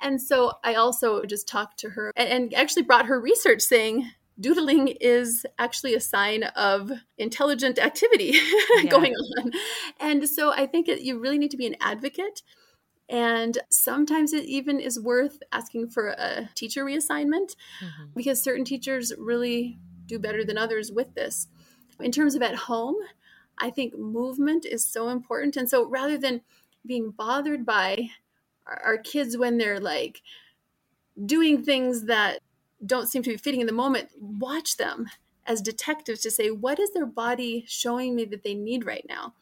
and 0.01 0.21
so 0.21 0.53
i 0.65 0.75
also 0.75 1.25
just 1.25 1.49
talked 1.49 1.79
to 1.79 1.91
her 1.91 2.13
and, 2.17 2.29
and 2.29 2.55
actually 2.55 2.83
brought 2.83 3.07
her 3.07 3.21
research 3.21 3.63
saying 3.63 4.11
doodling 4.38 4.88
is 5.01 5.46
actually 5.59 5.94
a 5.94 6.01
sign 6.01 6.44
of 6.44 6.92
intelligent 7.18 7.79
activity 7.79 8.38
yeah. 8.77 8.90
going 8.90 9.14
on. 9.14 9.53
And 10.01 10.29
so 10.29 10.53
I 10.53 10.66
think 10.66 10.88
it, 10.88 11.01
you 11.01 11.18
really 11.18 11.38
need 11.38 11.51
to 11.53 11.57
be 11.57 11.66
an 11.66 11.77
advocate. 11.81 12.42
And 13.09 13.59
sometimes 13.70 14.33
it 14.33 14.44
even 14.44 14.81
is 14.81 15.01
worth 15.01 15.38
asking 15.53 15.90
for 15.90 16.09
a 16.09 16.51
teacher 16.55 16.85
reassignment 16.85 17.55
mm-hmm. 17.81 18.07
because 18.14 18.42
certain 18.42 18.64
teachers 18.64 19.12
really 19.16 19.79
do 20.07 20.18
better 20.18 20.44
than 20.44 20.59
others 20.59 20.90
with 20.92 21.14
this. 21.14 21.46
In 22.01 22.12
terms 22.12 22.35
of 22.35 22.42
at 22.42 22.55
home, 22.55 22.96
I 23.59 23.70
think 23.70 23.96
movement 23.96 24.66
is 24.66 24.85
so 24.85 25.09
important. 25.09 25.57
And 25.57 25.68
so 25.68 25.88
rather 25.88 26.18
than 26.18 26.42
being 26.85 27.11
bothered 27.11 27.64
by 27.64 28.11
our, 28.66 28.81
our 28.85 28.99
kids 28.99 29.37
when 29.37 29.57
they're 29.57 29.81
like 29.81 30.20
doing 31.25 31.62
things 31.62 32.05
that 32.05 32.40
don't 32.85 33.09
seem 33.09 33.23
to 33.23 33.31
be 33.31 33.37
fitting 33.37 33.61
in 33.61 33.67
the 33.67 33.73
moment, 33.73 34.11
watch 34.21 34.77
them 34.77 35.09
as 35.47 35.62
detectives 35.62 36.21
to 36.21 36.31
say, 36.31 36.51
what 36.51 36.79
is 36.79 36.93
their 36.93 37.07
body 37.07 37.65
showing 37.67 38.15
me 38.15 38.25
that 38.27 38.43
they 38.43 38.55
need 38.55 38.85
right 38.85 39.07
now? 39.09 39.35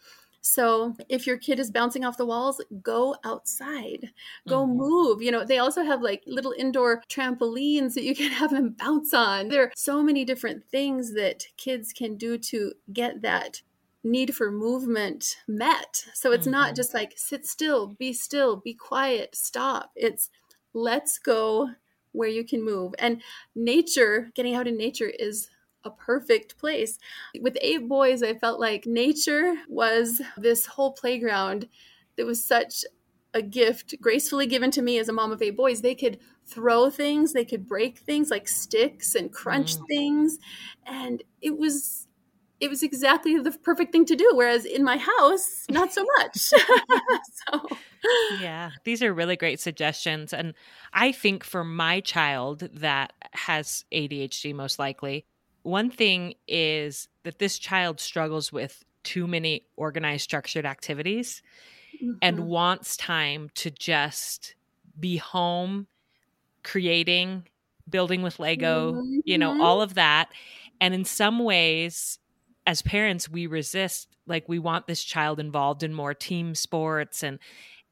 So 0.46 0.94
if 1.08 1.26
your 1.26 1.38
kid 1.38 1.58
is 1.58 1.70
bouncing 1.70 2.04
off 2.04 2.18
the 2.18 2.26
walls, 2.26 2.60
go 2.82 3.16
outside, 3.24 4.10
go 4.46 4.66
mm-hmm. 4.66 4.76
move. 4.76 5.22
You 5.22 5.30
know, 5.30 5.42
they 5.42 5.56
also 5.56 5.82
have 5.82 6.02
like 6.02 6.22
little 6.26 6.54
indoor 6.56 7.02
trampolines 7.08 7.94
that 7.94 8.04
you 8.04 8.14
can 8.14 8.30
have 8.30 8.50
them 8.50 8.76
bounce 8.78 9.14
on. 9.14 9.48
There 9.48 9.62
are 9.62 9.72
so 9.74 10.02
many 10.02 10.22
different 10.26 10.62
things 10.62 11.14
that 11.14 11.46
kids 11.56 11.94
can 11.94 12.16
do 12.16 12.36
to 12.36 12.74
get 12.92 13.22
that 13.22 13.62
need 14.04 14.34
for 14.36 14.50
movement 14.50 15.38
met. 15.48 16.04
So 16.12 16.30
it's 16.30 16.42
mm-hmm. 16.42 16.52
not 16.52 16.76
just 16.76 16.92
like 16.92 17.14
sit 17.16 17.46
still, 17.46 17.86
be 17.86 18.12
still, 18.12 18.56
be 18.56 18.74
quiet, 18.74 19.34
stop. 19.34 19.92
It's 19.96 20.28
let's 20.74 21.18
go 21.18 21.70
where 22.14 22.28
you 22.28 22.44
can 22.44 22.64
move. 22.64 22.94
And 22.98 23.22
nature, 23.54 24.30
getting 24.34 24.54
out 24.54 24.66
in 24.66 24.78
nature 24.78 25.08
is 25.08 25.48
a 25.84 25.90
perfect 25.90 26.58
place. 26.58 26.98
With 27.40 27.58
eight 27.60 27.88
boys, 27.88 28.22
I 28.22 28.34
felt 28.34 28.58
like 28.58 28.86
nature 28.86 29.54
was 29.68 30.22
this 30.36 30.66
whole 30.66 30.92
playground 30.92 31.68
that 32.16 32.26
was 32.26 32.42
such 32.42 32.84
a 33.34 33.42
gift 33.42 33.96
gracefully 34.00 34.46
given 34.46 34.70
to 34.70 34.82
me 34.82 34.98
as 34.98 35.08
a 35.08 35.12
mom 35.12 35.32
of 35.32 35.42
eight 35.42 35.56
boys. 35.56 35.82
They 35.82 35.96
could 35.96 36.18
throw 36.46 36.88
things, 36.88 37.32
they 37.32 37.44
could 37.44 37.66
break 37.66 37.98
things 37.98 38.30
like 38.30 38.48
sticks 38.48 39.14
and 39.14 39.32
crunch 39.32 39.76
mm. 39.76 39.86
things. 39.88 40.38
And 40.86 41.22
it 41.42 41.58
was 41.58 42.03
it 42.60 42.70
was 42.70 42.82
exactly 42.82 43.38
the 43.38 43.50
perfect 43.50 43.92
thing 43.92 44.04
to 44.06 44.16
do. 44.16 44.30
Whereas 44.34 44.64
in 44.64 44.84
my 44.84 44.96
house, 44.96 45.64
not 45.70 45.92
so 45.92 46.06
much. 46.18 46.36
so 46.38 47.68
yeah, 48.40 48.70
these 48.84 49.02
are 49.02 49.12
really 49.12 49.36
great 49.36 49.60
suggestions. 49.60 50.32
And 50.32 50.54
I 50.92 51.12
think 51.12 51.44
for 51.44 51.64
my 51.64 52.00
child 52.00 52.68
that 52.74 53.12
has 53.32 53.84
ADHD, 53.92 54.54
most 54.54 54.78
likely, 54.78 55.24
one 55.62 55.90
thing 55.90 56.34
is 56.46 57.08
that 57.22 57.38
this 57.38 57.58
child 57.58 58.00
struggles 58.00 58.52
with 58.52 58.84
too 59.02 59.26
many 59.26 59.62
organized, 59.76 60.24
structured 60.24 60.66
activities 60.66 61.42
mm-hmm. 61.96 62.12
and 62.22 62.46
wants 62.46 62.96
time 62.96 63.50
to 63.54 63.70
just 63.70 64.54
be 64.98 65.16
home, 65.16 65.86
creating, 66.62 67.46
building 67.88 68.22
with 68.22 68.38
Lego, 68.38 68.92
mm-hmm. 68.92 69.20
you 69.24 69.38
know, 69.38 69.52
mm-hmm. 69.52 69.60
all 69.60 69.82
of 69.82 69.94
that. 69.94 70.28
And 70.80 70.94
in 70.94 71.04
some 71.04 71.38
ways, 71.38 72.18
as 72.66 72.82
parents 72.82 73.28
we 73.28 73.46
resist 73.46 74.08
like 74.26 74.48
we 74.48 74.58
want 74.58 74.86
this 74.86 75.02
child 75.02 75.38
involved 75.40 75.82
in 75.82 75.92
more 75.92 76.14
team 76.14 76.54
sports 76.54 77.22
and 77.22 77.38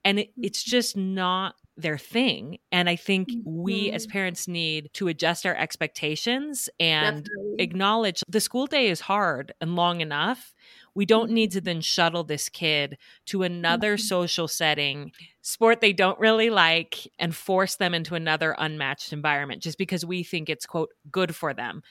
and 0.05 0.21
it, 0.21 0.31
it's 0.41 0.63
mm-hmm. 0.63 0.71
just 0.71 0.97
not 0.97 1.55
their 1.77 1.97
thing 1.97 2.59
and 2.71 2.89
i 2.89 2.97
think 2.97 3.29
we 3.45 3.91
as 3.91 4.07
mm-hmm. 4.07 4.13
parents 4.13 4.47
need 4.47 4.91
to 4.93 5.09
adjust 5.09 5.47
our 5.47 5.55
expectations 5.57 6.69
and 6.79 7.25
Definitely. 7.25 7.65
acknowledge 7.65 8.23
the 8.29 8.41
school 8.41 8.67
day 8.67 8.89
is 8.89 9.01
hard 9.01 9.53
and 9.61 9.75
long 9.75 10.03
enough 10.03 10.53
we 10.95 11.07
don't 11.07 11.31
need 11.31 11.51
to 11.53 11.59
mm-hmm. 11.59 11.65
then 11.65 11.81
shuttle 11.81 12.25
this 12.25 12.51
kid 12.51 12.99
to 13.27 13.43
another 13.43 13.97
social 13.97 14.49
setting 14.49 15.13
sport 15.41 15.81
they 15.81 15.95
don't 15.95 16.19
really 16.19 16.51
like 16.51 17.11
and 17.19 17.35
force 17.35 17.77
them 17.77 17.95
into 17.95 18.15
another 18.15 18.55
unmatched 18.59 19.13
environment 19.13 19.63
just 19.63 19.79
because 19.79 20.05
we 20.05 20.23
think 20.23 20.51
it's 20.51 20.67
quote 20.67 20.91
good 21.11 21.35
for 21.35 21.55
them 21.55 21.83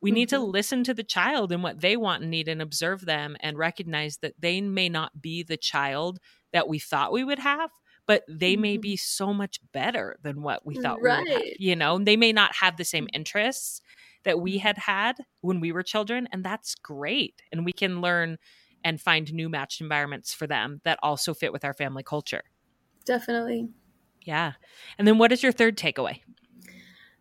we 0.00 0.10
mm-hmm. 0.10 0.14
need 0.14 0.28
to 0.30 0.36
mm-hmm. 0.36 0.50
listen 0.50 0.84
to 0.84 0.94
the 0.94 1.02
child 1.02 1.52
and 1.52 1.62
what 1.62 1.80
they 1.80 1.96
want 1.96 2.22
and 2.22 2.30
need 2.30 2.48
and 2.48 2.62
observe 2.62 3.04
them 3.04 3.36
and 3.40 3.58
recognize 3.58 4.18
that 4.18 4.34
they 4.38 4.60
may 4.60 4.88
not 4.88 5.20
be 5.20 5.42
the 5.42 5.56
child 5.56 6.18
that 6.52 6.68
we 6.68 6.78
thought 6.78 7.12
we 7.12 7.24
would 7.24 7.38
have 7.38 7.70
but 8.06 8.24
they 8.28 8.56
may 8.56 8.74
mm-hmm. 8.74 8.80
be 8.80 8.96
so 8.96 9.32
much 9.32 9.60
better 9.72 10.18
than 10.22 10.42
what 10.42 10.66
we 10.66 10.74
thought 10.74 11.00
right. 11.00 11.22
we 11.24 11.32
would 11.32 11.42
have 11.42 11.52
you 11.58 11.76
know 11.76 11.98
they 11.98 12.16
may 12.16 12.32
not 12.32 12.54
have 12.56 12.76
the 12.76 12.84
same 12.84 13.04
mm. 13.04 13.10
interests 13.12 13.80
that 14.24 14.40
we 14.40 14.58
had 14.58 14.76
had 14.78 15.16
when 15.40 15.60
we 15.60 15.72
were 15.72 15.82
children 15.82 16.28
and 16.32 16.44
that's 16.44 16.74
great 16.74 17.42
and 17.52 17.64
we 17.64 17.72
can 17.72 18.00
learn 18.00 18.36
and 18.82 19.00
find 19.00 19.32
new 19.32 19.48
matched 19.48 19.80
environments 19.80 20.32
for 20.32 20.46
them 20.46 20.80
that 20.84 20.98
also 21.02 21.34
fit 21.34 21.52
with 21.52 21.64
our 21.64 21.74
family 21.74 22.02
culture 22.02 22.42
definitely 23.04 23.68
yeah 24.24 24.52
and 24.98 25.06
then 25.06 25.18
what 25.18 25.32
is 25.32 25.42
your 25.42 25.52
third 25.52 25.76
takeaway 25.76 26.20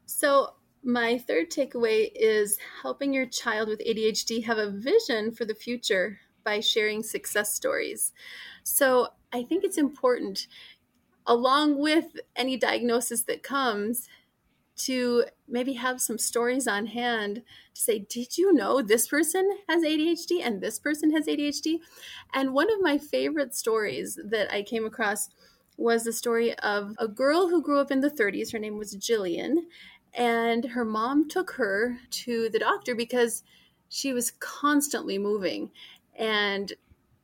so 0.05 0.53
My 0.83 1.17
third 1.17 1.51
takeaway 1.51 2.09
is 2.15 2.57
helping 2.81 3.13
your 3.13 3.25
child 3.25 3.67
with 3.67 3.81
ADHD 3.85 4.45
have 4.45 4.57
a 4.57 4.71
vision 4.71 5.31
for 5.31 5.45
the 5.45 5.55
future 5.55 6.19
by 6.43 6.61
sharing 6.61 7.03
success 7.03 7.53
stories. 7.53 8.13
So 8.63 9.09
I 9.33 9.43
think 9.43 9.63
it's 9.63 9.77
important, 9.77 10.47
along 11.27 11.79
with 11.79 12.05
any 12.35 12.57
diagnosis 12.57 13.23
that 13.23 13.43
comes, 13.43 14.07
to 14.77 15.25
maybe 15.47 15.73
have 15.73 15.99
some 15.99 16.17
stories 16.17 16.65
on 16.65 16.85
hand 16.87 17.43
to 17.73 17.81
say, 17.81 17.99
Did 17.99 18.37
you 18.37 18.53
know 18.53 18.81
this 18.81 19.09
person 19.09 19.57
has 19.67 19.83
ADHD 19.83 20.41
and 20.41 20.61
this 20.61 20.79
person 20.79 21.11
has 21.11 21.27
ADHD? 21.27 21.79
And 22.33 22.53
one 22.53 22.71
of 22.71 22.79
my 22.81 22.97
favorite 22.97 23.53
stories 23.53 24.17
that 24.23 24.51
I 24.53 24.63
came 24.63 24.85
across 24.85 25.29
was 25.77 26.03
the 26.03 26.13
story 26.13 26.57
of 26.59 26.95
a 26.97 27.07
girl 27.07 27.49
who 27.49 27.61
grew 27.61 27.79
up 27.79 27.91
in 27.91 28.01
the 28.01 28.09
30s. 28.09 28.51
Her 28.51 28.59
name 28.59 28.77
was 28.77 28.95
Gillian. 28.95 29.67
And 30.13 30.65
her 30.65 30.85
mom 30.85 31.27
took 31.27 31.51
her 31.51 31.97
to 32.11 32.49
the 32.49 32.59
doctor 32.59 32.95
because 32.95 33.43
she 33.89 34.13
was 34.13 34.31
constantly 34.39 35.17
moving. 35.17 35.71
And 36.15 36.73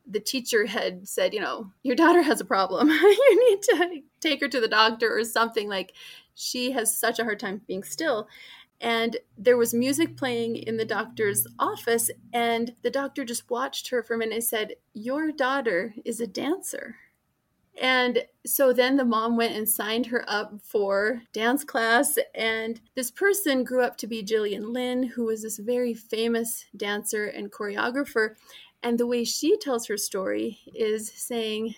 the 0.06 0.20
teacher 0.20 0.66
had 0.66 1.08
said, 1.08 1.34
you 1.34 1.40
know, 1.40 1.70
your 1.82 1.96
daughter 1.96 2.22
has 2.22 2.40
a 2.40 2.44
problem. 2.44 2.88
you 2.90 3.50
need 3.50 3.62
to 3.62 4.02
take 4.20 4.40
her 4.40 4.48
to 4.48 4.60
the 4.60 4.68
doctor 4.68 5.16
or 5.16 5.24
something. 5.24 5.68
Like 5.68 5.94
she 6.34 6.70
has 6.72 6.96
such 6.96 7.18
a 7.18 7.24
hard 7.24 7.40
time 7.40 7.62
being 7.66 7.82
still. 7.82 8.28
And 8.80 9.16
there 9.38 9.56
was 9.56 9.72
music 9.72 10.16
playing 10.16 10.56
in 10.56 10.76
the 10.76 10.84
doctor's 10.84 11.46
office, 11.58 12.10
and 12.34 12.74
the 12.82 12.90
doctor 12.90 13.24
just 13.24 13.48
watched 13.48 13.88
her 13.88 14.02
for 14.02 14.14
a 14.14 14.18
minute 14.18 14.34
and 14.34 14.44
said, 14.44 14.74
Your 14.92 15.32
daughter 15.32 15.94
is 16.04 16.20
a 16.20 16.26
dancer. 16.26 16.96
And 17.80 18.24
so 18.46 18.72
then 18.72 18.96
the 18.96 19.04
mom 19.04 19.36
went 19.36 19.54
and 19.54 19.68
signed 19.68 20.06
her 20.06 20.24
up 20.28 20.54
for 20.62 21.22
dance 21.32 21.64
class. 21.64 22.18
And 22.34 22.80
this 22.94 23.10
person 23.10 23.64
grew 23.64 23.82
up 23.82 23.96
to 23.98 24.06
be 24.06 24.22
Gillian 24.22 24.72
Lynne, 24.72 25.02
who 25.02 25.26
was 25.26 25.42
this 25.42 25.58
very 25.58 25.92
famous 25.92 26.64
dancer 26.76 27.26
and 27.26 27.52
choreographer. 27.52 28.36
And 28.82 28.98
the 28.98 29.06
way 29.06 29.24
she 29.24 29.58
tells 29.58 29.86
her 29.86 29.96
story 29.96 30.58
is 30.74 31.10
saying 31.14 31.74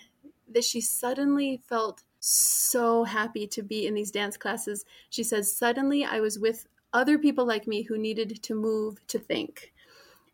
that 0.51 0.63
she 0.63 0.81
suddenly 0.81 1.61
felt 1.67 2.03
so 2.19 3.03
happy 3.03 3.47
to 3.47 3.63
be 3.63 3.87
in 3.87 3.93
these 3.93 4.11
dance 4.11 4.37
classes. 4.37 4.85
She 5.09 5.23
says, 5.23 5.55
Suddenly 5.55 6.05
I 6.05 6.19
was 6.19 6.39
with 6.39 6.67
other 6.93 7.17
people 7.17 7.45
like 7.45 7.67
me 7.67 7.83
who 7.83 7.97
needed 7.97 8.41
to 8.43 8.55
move 8.55 9.05
to 9.07 9.19
think. 9.19 9.73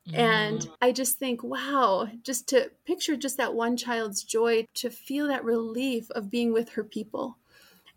Mm. 0.10 0.18
And 0.18 0.70
I 0.82 0.92
just 0.92 1.18
think, 1.18 1.44
wow, 1.44 2.08
just 2.24 2.48
to 2.50 2.72
picture 2.86 3.16
just 3.16 3.38
that 3.38 3.56
one 3.56 3.76
child's 3.76 4.24
joy, 4.24 4.68
to 4.76 4.90
feel 4.90 5.28
that 5.28 5.44
relief 5.44 6.10
of 6.12 6.30
being 6.30 6.54
with 6.54 6.70
her 6.70 6.84
people. 6.84 7.38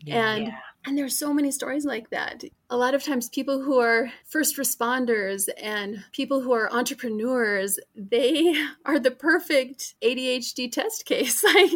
Yeah. 0.01 0.33
And 0.33 0.53
and 0.85 0.97
there's 0.97 1.17
so 1.17 1.33
many 1.33 1.51
stories 1.51 1.83
like 1.83 2.09
that. 2.11 2.43
A 2.69 2.77
lot 2.77 2.95
of 2.95 3.03
times 3.03 3.27
people 3.27 3.61
who 3.61 3.79
are 3.79 4.09
first 4.25 4.57
responders 4.57 5.49
and 5.61 6.05
people 6.13 6.39
who 6.39 6.53
are 6.53 6.71
entrepreneurs, 6.71 7.79
they 7.95 8.55
are 8.85 8.97
the 8.97 9.11
perfect 9.11 9.95
ADHD 10.01 10.71
test 10.71 11.05
case. 11.05 11.43
like 11.55 11.71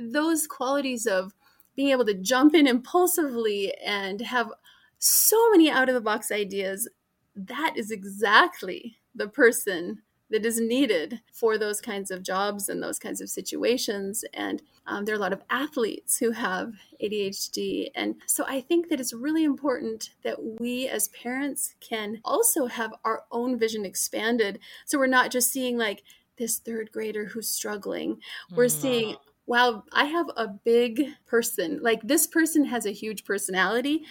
those 0.00 0.46
qualities 0.46 1.06
of 1.06 1.34
being 1.76 1.90
able 1.90 2.06
to 2.06 2.14
jump 2.14 2.54
in 2.54 2.66
impulsively 2.66 3.74
and 3.84 4.22
have 4.22 4.50
so 4.98 5.50
many 5.50 5.70
out 5.70 5.88
of 5.88 5.94
the 5.94 6.00
box 6.00 6.32
ideas, 6.32 6.88
that 7.36 7.74
is 7.76 7.90
exactly 7.90 8.96
the 9.14 9.28
person 9.28 10.02
that 10.32 10.46
is 10.46 10.58
needed 10.58 11.20
for 11.30 11.58
those 11.58 11.80
kinds 11.80 12.10
of 12.10 12.22
jobs 12.22 12.68
and 12.68 12.82
those 12.82 12.98
kinds 12.98 13.20
of 13.20 13.28
situations. 13.28 14.24
And 14.32 14.62
um, 14.86 15.04
there 15.04 15.14
are 15.14 15.18
a 15.18 15.20
lot 15.20 15.34
of 15.34 15.42
athletes 15.50 16.16
who 16.16 16.30
have 16.30 16.72
ADHD. 17.02 17.90
And 17.94 18.16
so 18.26 18.44
I 18.48 18.62
think 18.62 18.88
that 18.88 18.98
it's 18.98 19.12
really 19.12 19.44
important 19.44 20.10
that 20.24 20.58
we 20.58 20.88
as 20.88 21.08
parents 21.08 21.74
can 21.80 22.20
also 22.24 22.66
have 22.66 22.94
our 23.04 23.24
own 23.30 23.58
vision 23.58 23.84
expanded. 23.84 24.58
So 24.86 24.98
we're 24.98 25.06
not 25.06 25.30
just 25.30 25.52
seeing 25.52 25.76
like 25.76 26.02
this 26.38 26.58
third 26.58 26.90
grader 26.92 27.26
who's 27.26 27.48
struggling, 27.48 28.18
we're 28.56 28.64
mm. 28.64 28.70
seeing 28.70 29.16
wow, 29.46 29.82
I 29.92 30.04
have 30.04 30.30
a 30.36 30.46
big 30.48 31.08
person. 31.26 31.80
Like 31.82 32.00
this 32.02 32.26
person 32.26 32.64
has 32.66 32.86
a 32.86 32.92
huge 32.92 33.24
personality, 33.24 34.04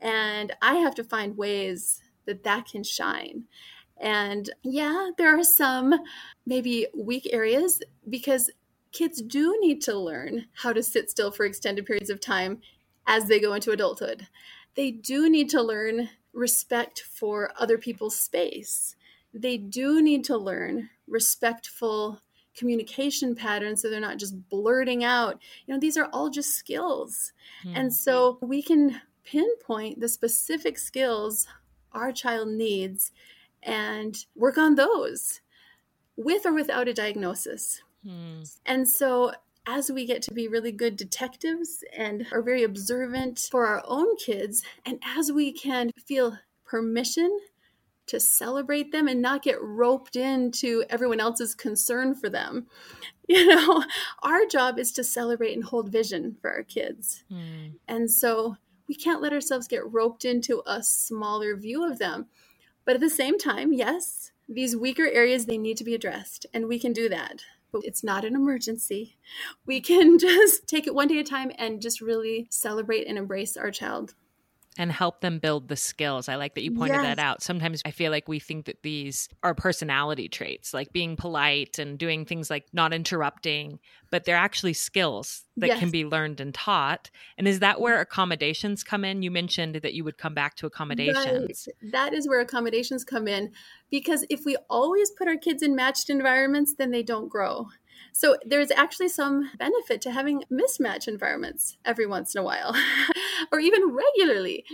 and 0.00 0.52
I 0.62 0.76
have 0.76 0.94
to 0.96 1.04
find 1.04 1.36
ways 1.36 2.00
that 2.26 2.44
that 2.44 2.66
can 2.66 2.82
shine. 2.82 3.44
And 4.00 4.48
yeah, 4.62 5.10
there 5.18 5.38
are 5.38 5.44
some 5.44 5.94
maybe 6.46 6.86
weak 6.96 7.28
areas 7.32 7.80
because 8.08 8.50
kids 8.92 9.20
do 9.20 9.56
need 9.60 9.80
to 9.82 9.96
learn 9.96 10.46
how 10.54 10.72
to 10.72 10.82
sit 10.82 11.10
still 11.10 11.30
for 11.30 11.44
extended 11.44 11.86
periods 11.86 12.10
of 12.10 12.20
time 12.20 12.60
as 13.06 13.26
they 13.26 13.38
go 13.38 13.52
into 13.52 13.72
adulthood. 13.72 14.26
They 14.74 14.90
do 14.90 15.28
need 15.28 15.50
to 15.50 15.62
learn 15.62 16.08
respect 16.32 17.00
for 17.00 17.52
other 17.58 17.76
people's 17.76 18.18
space. 18.18 18.96
They 19.34 19.58
do 19.58 20.00
need 20.02 20.24
to 20.24 20.36
learn 20.36 20.90
respectful 21.06 22.20
communication 22.56 23.34
patterns 23.34 23.82
so 23.82 23.90
they're 23.90 24.00
not 24.00 24.18
just 24.18 24.48
blurting 24.48 25.04
out. 25.04 25.40
You 25.66 25.74
know, 25.74 25.80
these 25.80 25.96
are 25.96 26.08
all 26.12 26.30
just 26.30 26.54
skills. 26.54 27.32
Mm-hmm. 27.64 27.76
And 27.76 27.92
so 27.92 28.38
we 28.40 28.62
can 28.62 29.00
pinpoint 29.24 30.00
the 30.00 30.08
specific 30.08 30.78
skills 30.78 31.46
our 31.92 32.12
child 32.12 32.48
needs 32.48 33.12
and 33.62 34.24
work 34.34 34.58
on 34.58 34.74
those 34.74 35.40
with 36.16 36.44
or 36.44 36.52
without 36.52 36.88
a 36.88 36.94
diagnosis. 36.94 37.82
Hmm. 38.06 38.42
And 38.66 38.88
so, 38.88 39.32
as 39.66 39.90
we 39.90 40.06
get 40.06 40.22
to 40.22 40.34
be 40.34 40.48
really 40.48 40.72
good 40.72 40.96
detectives 40.96 41.84
and 41.96 42.26
are 42.32 42.42
very 42.42 42.62
observant 42.62 43.38
for 43.50 43.66
our 43.66 43.82
own 43.86 44.16
kids, 44.16 44.62
and 44.84 45.00
as 45.04 45.30
we 45.30 45.52
can 45.52 45.90
feel 46.06 46.38
permission 46.64 47.38
to 48.06 48.18
celebrate 48.18 48.90
them 48.90 49.06
and 49.06 49.22
not 49.22 49.42
get 49.42 49.62
roped 49.62 50.16
into 50.16 50.84
everyone 50.90 51.20
else's 51.20 51.54
concern 51.54 52.14
for 52.14 52.28
them, 52.28 52.66
you 53.28 53.46
know, 53.46 53.84
our 54.22 54.46
job 54.46 54.78
is 54.78 54.92
to 54.92 55.04
celebrate 55.04 55.54
and 55.54 55.64
hold 55.64 55.90
vision 55.90 56.36
for 56.40 56.50
our 56.50 56.62
kids. 56.62 57.24
Hmm. 57.30 57.76
And 57.86 58.10
so, 58.10 58.56
we 58.88 58.94
can't 58.96 59.22
let 59.22 59.32
ourselves 59.32 59.68
get 59.68 59.90
roped 59.92 60.24
into 60.24 60.62
a 60.66 60.82
smaller 60.82 61.54
view 61.54 61.88
of 61.88 62.00
them 62.00 62.26
but 62.90 62.96
at 62.96 63.00
the 63.02 63.08
same 63.08 63.38
time, 63.38 63.72
yes, 63.72 64.32
these 64.48 64.74
weaker 64.74 65.06
areas 65.06 65.46
they 65.46 65.58
need 65.58 65.76
to 65.76 65.84
be 65.84 65.94
addressed 65.94 66.44
and 66.52 66.66
we 66.66 66.76
can 66.76 66.92
do 66.92 67.08
that. 67.08 67.44
But 67.70 67.82
it's 67.84 68.02
not 68.02 68.24
an 68.24 68.34
emergency. 68.34 69.16
We 69.64 69.80
can 69.80 70.18
just 70.18 70.66
take 70.66 70.88
it 70.88 70.94
one 70.96 71.06
day 71.06 71.20
at 71.20 71.26
a 71.28 71.30
time 71.30 71.52
and 71.56 71.80
just 71.80 72.00
really 72.00 72.48
celebrate 72.50 73.06
and 73.06 73.16
embrace 73.16 73.56
our 73.56 73.70
child 73.70 74.16
and 74.78 74.92
help 74.92 75.20
them 75.20 75.38
build 75.38 75.68
the 75.68 75.76
skills. 75.76 76.28
I 76.28 76.36
like 76.36 76.54
that 76.54 76.62
you 76.62 76.70
pointed 76.70 77.02
yes. 77.02 77.16
that 77.16 77.18
out. 77.18 77.42
Sometimes 77.42 77.82
I 77.84 77.90
feel 77.90 78.12
like 78.12 78.28
we 78.28 78.38
think 78.38 78.66
that 78.66 78.82
these 78.82 79.28
are 79.42 79.54
personality 79.54 80.28
traits, 80.28 80.72
like 80.72 80.92
being 80.92 81.16
polite 81.16 81.78
and 81.78 81.98
doing 81.98 82.24
things 82.24 82.50
like 82.50 82.66
not 82.72 82.92
interrupting, 82.92 83.80
but 84.10 84.24
they're 84.24 84.36
actually 84.36 84.74
skills 84.74 85.44
that 85.56 85.66
yes. 85.66 85.78
can 85.80 85.90
be 85.90 86.04
learned 86.04 86.40
and 86.40 86.54
taught. 86.54 87.10
And 87.36 87.48
is 87.48 87.58
that 87.58 87.80
where 87.80 88.00
accommodations 88.00 88.84
come 88.84 89.04
in? 89.04 89.22
You 89.22 89.30
mentioned 89.30 89.74
that 89.76 89.94
you 89.94 90.04
would 90.04 90.18
come 90.18 90.34
back 90.34 90.54
to 90.56 90.66
accommodations. 90.66 91.68
Right. 91.82 91.92
That 91.92 92.14
is 92.14 92.28
where 92.28 92.40
accommodations 92.40 93.04
come 93.04 93.26
in 93.26 93.50
because 93.90 94.24
if 94.30 94.44
we 94.44 94.56
always 94.68 95.10
put 95.10 95.26
our 95.26 95.36
kids 95.36 95.62
in 95.62 95.74
matched 95.74 96.10
environments, 96.10 96.74
then 96.74 96.92
they 96.92 97.02
don't 97.02 97.28
grow. 97.28 97.66
So 98.12 98.36
there's 98.44 98.70
actually 98.70 99.08
some 99.08 99.50
benefit 99.58 100.00
to 100.02 100.12
having 100.12 100.44
mismatch 100.50 101.08
environments 101.08 101.76
every 101.84 102.06
once 102.06 102.34
in 102.34 102.40
a 102.40 102.44
while 102.44 102.74
or 103.52 103.60
even 103.60 103.94
regularly. 103.94 104.64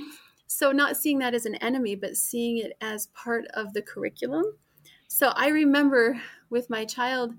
So 0.47 0.73
not 0.73 0.97
seeing 0.97 1.19
that 1.19 1.35
as 1.35 1.47
an 1.47 1.57
enemy, 1.57 1.97
but 1.97 2.17
seeing 2.17 2.59
it 2.59 2.77
as 2.81 3.09
part 3.09 3.47
of 3.55 3.73
the 3.73 3.83
curriculum. 3.83 4.45
So 5.09 5.29
I 5.29 5.49
remember 5.49 6.21
with 6.51 6.71
my 6.71 6.85
child 6.85 7.35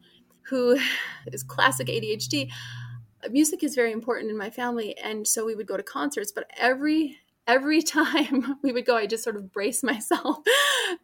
who 0.49 0.77
is 1.27 1.43
classic 1.43 1.87
ADHD, 1.87 2.49
music 3.31 3.63
is 3.63 3.75
very 3.75 3.91
important 3.91 4.29
in 4.29 4.37
my 4.37 4.49
family 4.49 4.97
and 4.97 5.27
so 5.27 5.45
we 5.45 5.55
would 5.55 5.67
go 5.67 5.77
to 5.77 5.83
concerts, 5.83 6.31
but 6.31 6.49
every 6.57 7.17
every 7.47 7.81
time 7.97 8.57
we 8.61 8.71
would 8.71 8.85
go, 8.85 8.97
I 8.97 9.07
just 9.07 9.23
sort 9.23 9.37
of 9.37 9.51
brace 9.51 9.83
myself 9.83 10.39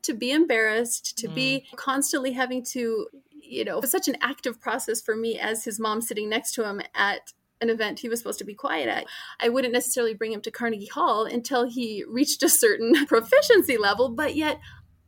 to 0.04 0.14
be 0.14 0.32
embarrassed, 0.32 1.18
to 1.20 1.28
mm. 1.28 1.36
be 1.36 1.66
constantly 1.76 2.34
having 2.34 2.64
to 2.72 3.08
you 3.54 3.66
know, 3.66 3.78
it 3.78 3.82
was 3.82 3.92
such 3.92 4.08
an 4.08 4.18
active 4.22 4.60
process 4.60 5.02
for 5.02 5.16
me 5.16 5.40
as 5.40 5.64
his 5.64 5.80
mom 5.80 6.02
sitting 6.02 6.30
next 6.30 6.54
to 6.56 6.68
him 6.68 6.82
at 6.96 7.34
an 7.62 7.70
event 7.70 8.00
he 8.00 8.10
was 8.10 8.20
supposed 8.20 8.40
to 8.40 8.46
be 8.46 8.54
quiet 8.54 8.90
at. 8.90 9.06
I 9.40 9.50
wouldn't 9.50 9.74
necessarily 9.74 10.14
bring 10.14 10.34
him 10.34 10.42
to 10.42 10.52
Carnegie 10.52 10.88
Hall 10.88 11.26
until 11.26 11.68
he 11.68 12.04
reached 12.08 12.44
a 12.44 12.50
certain 12.50 13.06
proficiency 13.08 13.78
level, 13.78 14.10
but 14.10 14.36
yet 14.36 14.60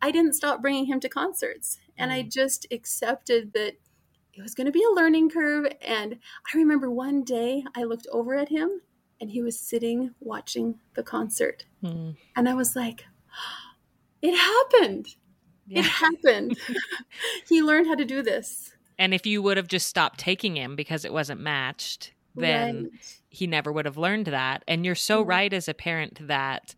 I 0.02 0.12
didn't 0.12 0.34
stop 0.34 0.62
bringing 0.62 0.86
him 0.86 1.00
to 1.02 1.10
concerts. 1.10 1.78
And 1.98 2.12
I 2.12 2.24
mm. 2.24 2.32
just 2.32 2.66
accepted 2.72 3.54
that 3.54 3.74
it 4.34 4.42
was 4.42 4.54
going 4.54 4.66
to 4.66 4.72
be 4.72 4.84
a 4.84 4.96
learning 4.96 5.30
curve. 5.30 5.68
And 5.82 6.20
I 6.54 6.58
remember 6.58 6.90
one 6.90 7.24
day 7.24 7.64
I 7.76 7.84
looked 7.84 8.08
over 8.12 8.36
at 8.36 8.50
him 8.50 8.82
and 9.20 9.32
he 9.32 9.42
was 9.42 9.60
sitting 9.60 10.12
watching 10.20 10.80
the 10.94 11.04
concert. 11.04 11.66
Mm. 11.84 12.16
And 12.36 12.50
I 12.50 12.54
was 12.54 12.76
like, 12.76 13.06
it 14.22 14.36
happened. 14.36 15.16
Yeah. 15.68 15.80
It 15.80 15.86
happened. 15.86 16.58
he 17.50 17.62
learned 17.62 17.88
how 17.88 17.96
to 17.96 18.06
do 18.06 18.22
this. 18.22 18.72
And 18.98 19.14
if 19.14 19.26
you 19.26 19.42
would 19.42 19.58
have 19.58 19.68
just 19.68 19.88
stopped 19.88 20.20
taking 20.20 20.56
him 20.56 20.76
because 20.76 21.06
it 21.06 21.12
wasn't 21.14 21.42
matched, 21.42 22.14
then 22.36 22.84
right. 22.84 23.20
he 23.30 23.48
never 23.48 23.72
would 23.72 23.86
have 23.86 23.98
learned 23.98 24.28
that. 24.28 24.64
And 24.68 24.86
you're 24.86 24.96
so 24.96 25.22
mm-hmm. 25.22 25.30
right 25.30 25.54
as 25.54 25.68
a 25.68 25.74
parent 25.74 26.28
that 26.28 26.76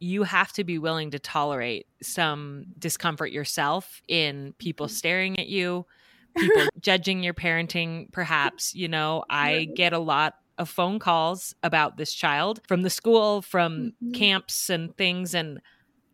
you 0.00 0.22
have 0.22 0.52
to 0.52 0.64
be 0.64 0.78
willing 0.78 1.10
to 1.10 1.18
tolerate 1.18 1.86
some 2.02 2.66
discomfort 2.78 3.32
yourself 3.32 4.00
in 4.08 4.54
people 4.58 4.86
Mm-hmm. 4.86 4.94
staring 4.94 5.40
at 5.40 5.48
you, 5.48 5.86
people 6.36 6.62
judging 6.80 7.22
your 7.22 7.34
parenting, 7.34 8.10
perhaps. 8.12 8.74
You 8.74 8.88
know, 8.88 9.24
I 9.28 9.68
get 9.74 9.92
a 9.92 9.98
lot 9.98 10.34
of 10.56 10.68
phone 10.68 10.98
calls 10.98 11.54
about 11.62 11.96
this 11.96 12.12
child 12.12 12.60
from 12.66 12.82
the 12.82 12.90
school, 12.90 13.42
from 13.42 13.92
Mhm. 14.02 14.14
camps 14.14 14.70
and 14.70 14.96
things. 14.96 15.34
And 15.34 15.60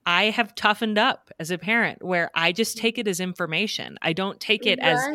I 0.06 0.24
have 0.30 0.54
toughened 0.54 0.98
up 0.98 1.30
as 1.38 1.50
a 1.50 1.58
parent 1.58 2.02
where 2.04 2.30
I 2.34 2.52
just 2.52 2.76
take 2.76 2.98
it 2.98 3.08
as 3.08 3.20
information. 3.20 3.98
I 4.02 4.12
don't 4.12 4.40
take 4.40 4.66
it 4.66 4.78
as 4.80 5.08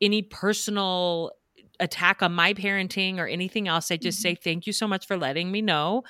any 0.00 0.22
personal 0.22 1.32
attack 1.80 2.22
on 2.22 2.32
my 2.32 2.54
parenting 2.54 3.18
or 3.18 3.26
anything 3.26 3.68
else. 3.68 3.90
I 3.90 3.96
just 3.98 4.18
Mhm. 4.18 4.22
say, 4.22 4.34
thank 4.34 4.66
you 4.66 4.72
so 4.72 4.88
much 4.88 5.06
for 5.06 5.16
letting 5.16 5.50
me 5.52 5.62
know. 5.62 6.04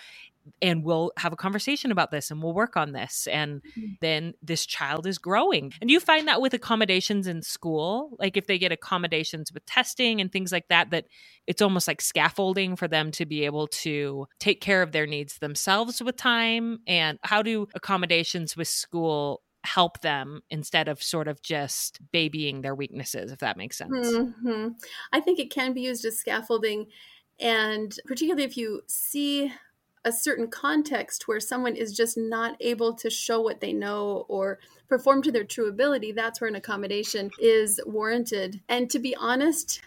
And 0.62 0.85
we'll 0.85 1.12
have 1.18 1.32
a 1.32 1.37
conversation 1.37 1.90
about 1.90 2.11
this 2.11 2.30
and 2.30 2.42
we'll 2.42 2.54
work 2.54 2.76
on 2.76 2.92
this. 2.92 3.26
And 3.26 3.62
Mhm. 3.76 3.98
then 4.00 4.35
this 4.42 4.66
child 4.66 5.06
is 5.06 5.18
growing. 5.18 5.72
And 5.80 5.90
you 5.90 6.00
find 6.00 6.28
that 6.28 6.40
with 6.40 6.54
accommodations 6.54 7.26
in 7.26 7.42
school? 7.42 8.16
Like 8.18 8.37
if 8.37 8.46
they 8.46 8.59
get 8.59 8.72
accommodations 8.72 9.52
with 9.52 9.64
testing 9.66 10.20
and 10.20 10.30
things 10.30 10.52
like 10.52 10.68
that, 10.68 10.90
that 10.90 11.06
it's 11.46 11.62
almost 11.62 11.88
like 11.88 12.00
scaffolding 12.00 12.76
for 12.76 12.88
them 12.88 13.11
to 13.12 13.26
be 13.26 13.44
able 13.44 13.66
to 13.68 14.26
take 14.40 14.61
care 14.61 14.82
of 14.82 14.92
their 14.92 15.06
needs 15.06 15.38
themselves 15.38 16.02
with 16.02 16.16
time? 16.16 16.78
And 16.87 17.18
how 17.22 17.42
do 17.42 17.66
accommodations 17.74 18.56
with 18.56 18.68
school 18.68 19.42
help 19.64 20.00
them 20.00 20.42
instead 20.48 20.87
of 20.87 21.02
sort 21.02 21.26
of 21.26 21.42
just 21.42 21.98
babying 22.12 22.61
their 22.61 22.74
weaknesses, 22.74 23.32
if 23.32 23.40
that 23.40 23.56
makes 23.56 23.76
sense? 23.76 24.16
hmm 24.16 24.68
I 25.12 25.20
think 25.20 25.38
it 25.40 25.50
can 25.50 25.72
be 25.72 25.80
used 25.80 26.04
as 26.04 26.18
scaffolding, 26.18 26.87
and 27.40 27.96
particularly 28.06 28.44
if 28.44 28.56
you 28.56 28.82
see 28.87 29.52
a 30.07 30.12
certain 30.12 30.49
context 30.49 31.29
where 31.29 31.40
someone 31.40 31.77
is 31.77 31.95
just 31.97 32.16
not 32.16 32.57
able 32.61 32.95
to 32.97 33.11
show 33.11 33.42
what 33.42 33.61
they 33.61 33.75
know 33.75 34.27
or 34.29 34.61
perform 34.88 35.23
to 35.25 35.33
their 35.33 35.45
true 35.45 35.69
ability, 35.69 36.12
that's 36.12 36.40
where 36.40 36.49
an 36.49 36.57
accommodation 36.57 37.33
is 37.38 37.81
warranted. 37.87 38.62
And 38.71 38.90
to 38.90 39.01
be 39.01 39.16
honest, 39.16 39.83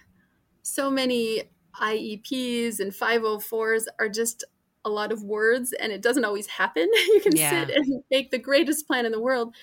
so 0.61 0.89
many 0.91 1.43
IEPs 1.79 2.79
and 2.79 2.93
504s 2.95 3.87
are 3.99 4.09
just 4.09 4.43
a 4.85 4.89
lot 4.89 5.11
of 5.11 5.23
words 5.23 5.73
and 5.73 5.91
it 5.91 6.01
doesn't 6.01 6.25
always 6.25 6.47
happen. 6.47 6.89
You 7.07 7.21
can 7.21 7.35
Yeah. 7.35 7.37
sit 7.37 7.69
and 7.69 8.03
make 8.11 8.31
the 8.31 8.39
greatest 8.39 8.87
plan 8.87 9.05
in 9.05 9.11
the 9.11 9.21
world. 9.21 9.55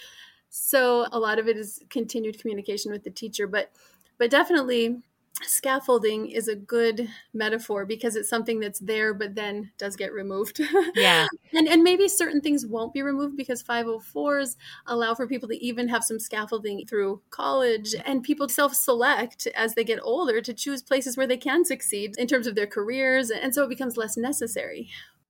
So 0.48 1.06
a 1.12 1.18
lot 1.18 1.38
of 1.38 1.48
it 1.48 1.56
is 1.56 1.82
continued 1.90 2.40
communication 2.40 2.92
with 2.92 3.04
the 3.04 3.10
teacher, 3.10 3.46
but 3.46 3.72
but 4.18 4.30
definitely 4.30 5.02
scaffolding 5.42 6.28
is 6.30 6.48
a 6.48 6.56
good 6.56 7.08
metaphor 7.34 7.84
because 7.84 8.16
it's 8.16 8.28
something 8.28 8.60
that's 8.60 8.78
there 8.78 9.12
but 9.14 9.34
then 9.34 9.70
does 9.78 9.96
get 9.96 10.12
removed. 10.12 10.60
Yeah. 10.94 11.26
and 11.52 11.68
and 11.68 11.82
maybe 11.82 12.08
certain 12.08 12.40
things 12.40 12.64
won't 12.66 12.94
be 12.94 13.02
removed 13.02 13.36
because 13.36 13.62
504s 13.62 14.56
allow 14.86 15.14
for 15.14 15.26
people 15.26 15.48
to 15.48 15.64
even 15.64 15.88
have 15.88 16.04
some 16.04 16.18
scaffolding 16.18 16.86
through 16.86 17.20
college 17.30 17.94
and 18.04 18.22
people 18.22 18.48
self-select 18.48 19.46
as 19.48 19.74
they 19.74 19.84
get 19.84 19.98
older 20.02 20.40
to 20.40 20.54
choose 20.54 20.82
places 20.82 21.16
where 21.16 21.26
they 21.26 21.36
can 21.36 21.64
succeed 21.64 22.14
in 22.18 22.26
terms 22.26 22.46
of 22.46 22.54
their 22.54 22.66
careers 22.66 23.30
and 23.30 23.54
so 23.54 23.62
it 23.64 23.68
becomes 23.68 23.96
less 23.96 24.16
necessary. 24.16 24.88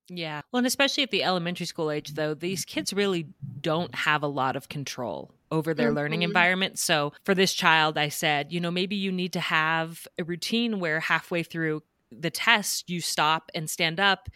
Yeah. 0.09 0.43
Well, 0.53 0.59
and 0.59 0.67
especially 0.67 1.03
at 1.03 1.11
the 1.11 1.25
elementary 1.25 1.67
school 1.67 1.91
age, 1.91 2.15
though, 2.15 2.35
these 2.35 2.65
kids 2.65 2.93
really 2.93 3.27
don't 3.61 3.95
have 3.95 4.23
a 4.23 4.29
lot 4.29 4.55
of 4.55 4.69
control 4.69 5.33
over 5.51 5.75
their 5.75 5.93
learning 5.93 6.23
Mhm. 6.23 6.23
environment. 6.23 6.79
So 6.79 7.13
for 7.25 7.35
this 7.35 7.55
child, 7.55 7.99
I 7.99 8.09
said, 8.09 8.53
you 8.53 8.61
know, 8.61 8.71
maybe 8.71 8.97
you 8.97 9.13
need 9.13 9.33
to 9.35 9.41
have 9.41 10.07
a 10.19 10.25
routine 10.25 10.81
where 10.81 11.01
halfway 11.01 11.43
through 11.43 11.83
the 12.11 12.31
test, 12.31 12.89
you 12.91 13.01
stop 13.01 13.51
and 13.55 13.69
stand 13.69 14.01
up 14.01 14.29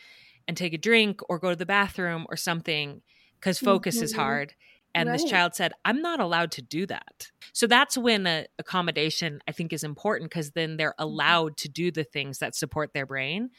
and 0.48 0.56
take 0.56 0.72
a 0.74 0.78
drink 0.78 1.20
or 1.28 1.38
go 1.38 1.50
to 1.50 1.56
the 1.56 1.66
bathroom 1.66 2.26
or 2.28 2.36
something 2.36 3.02
because 3.40 3.58
focus 3.58 4.02
is 4.02 4.12
Mhm. 4.12 4.14
hard. 4.14 4.54
And 4.94 5.14
this 5.14 5.24
child 5.24 5.54
said, 5.54 5.72
I'm 5.84 6.02
not 6.02 6.18
allowed 6.18 6.50
to 6.52 6.62
do 6.62 6.84
that. 6.86 7.30
So 7.52 7.68
that's 7.68 7.96
when 7.96 8.26
a 8.26 8.46
accommodation, 8.58 9.40
I 9.46 9.52
think, 9.52 9.72
is 9.72 9.84
important 9.84 10.30
because 10.30 10.50
then 10.50 10.76
they're 10.76 10.96
allowed 10.98 11.56
to 11.58 11.68
do 11.68 11.92
the 11.92 12.02
things 12.04 12.38
that 12.38 12.56
support 12.56 12.92
their 12.92 13.06
brain. 13.06 13.50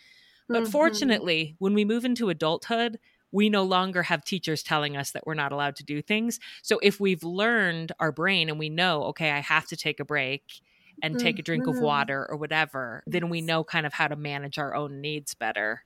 But 0.52 0.68
Mhm. 0.68 0.68
fortunately, 0.68 1.56
when 1.60 1.74
we 1.74 1.86
move 1.86 2.06
into 2.06 2.30
adulthood, 2.30 3.00
we 3.32 3.50
no 3.50 3.64
longer 3.64 4.04
have 4.04 4.24
teachers 4.24 4.64
telling 4.64 4.98
us 4.98 5.12
that 5.12 5.26
we're 5.26 5.34
not 5.34 5.52
allowed 5.52 5.76
to 5.78 5.84
do 5.84 6.02
things. 6.02 6.40
So 6.64 6.80
if 6.84 7.00
we've 7.00 7.24
learned 7.24 7.92
our 8.00 8.12
brain 8.12 8.50
and 8.50 8.60
we 8.60 8.70
know, 8.70 9.04
okay, 9.06 9.32
I 9.32 9.40
have 9.40 9.68
to 9.68 9.78
take 9.78 10.00
a 10.00 10.06
break 10.06 10.62
and 11.02 11.18
take 11.18 11.40
a 11.40 11.44
drink 11.44 11.68
of 11.68 11.80
Mhm. 11.80 11.82
water 11.82 12.28
or 12.30 12.38
whatever, 12.38 13.04
then 13.08 13.30
we 13.30 13.42
know 13.42 13.64
kind 13.64 13.86
of 13.86 13.94
how 13.94 14.08
to 14.08 14.16
manage 14.16 14.58
our 14.60 14.76
own 14.76 15.02
needs 15.02 15.34
better. 15.34 15.84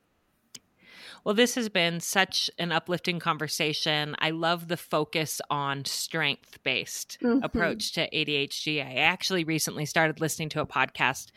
Well, 1.24 1.36
this 1.36 1.56
has 1.56 1.70
been 1.70 2.00
such 2.00 2.50
an 2.58 2.72
uplifting 2.72 3.20
conversation. 3.20 4.16
I 4.20 4.32
love 4.32 4.68
the 4.68 4.78
focus 4.78 5.42
on 5.50 5.86
strength 5.86 6.60
based 6.64 7.18
Mhm. 7.22 7.42
approach 7.42 7.92
to 7.94 8.08
ADHD. 8.16 8.82
I 8.82 8.96
actually 8.96 9.44
recently 9.44 9.86
started 9.86 10.20
listening 10.22 10.50
to 10.50 10.62
a 10.62 10.68
podcast 10.68 11.32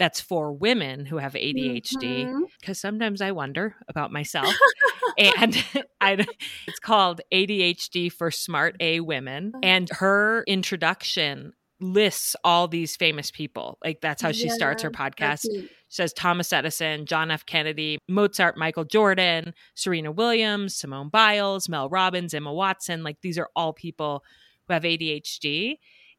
that's 0.00 0.18
for 0.18 0.50
women 0.50 1.04
who 1.04 1.18
have 1.18 1.34
ADHD 1.34 1.82
because 1.90 2.30
mm-hmm. 2.30 2.72
sometimes 2.72 3.20
I 3.20 3.32
wonder 3.32 3.76
about 3.86 4.10
myself. 4.10 4.52
and 5.18 5.62
I, 6.00 6.26
it's 6.66 6.80
called 6.80 7.20
ADHD 7.30 8.10
for 8.10 8.30
Smart 8.30 8.76
A 8.80 9.00
Women. 9.00 9.52
Uh-huh. 9.54 9.60
And 9.62 9.90
her 9.90 10.42
introduction 10.48 11.52
lists 11.80 12.34
all 12.42 12.66
these 12.66 12.96
famous 12.96 13.30
people. 13.30 13.76
Like 13.84 14.00
that's 14.00 14.22
how 14.22 14.32
she 14.32 14.48
starts 14.48 14.82
her 14.82 14.90
podcast. 14.90 15.42
She 15.42 15.68
says 15.88 16.14
Thomas 16.14 16.50
Edison, 16.50 17.04
John 17.04 17.30
F. 17.30 17.44
Kennedy, 17.44 17.98
Mozart, 18.08 18.56
Michael 18.56 18.84
Jordan, 18.84 19.52
Serena 19.74 20.12
Williams, 20.12 20.76
Simone 20.76 21.10
Biles, 21.10 21.68
Mel 21.68 21.90
Robbins, 21.90 22.32
Emma 22.32 22.52
Watson. 22.52 23.02
Like 23.02 23.18
these 23.20 23.38
are 23.38 23.50
all 23.54 23.74
people 23.74 24.24
who 24.66 24.72
have 24.72 24.82
ADHD. 24.84 25.76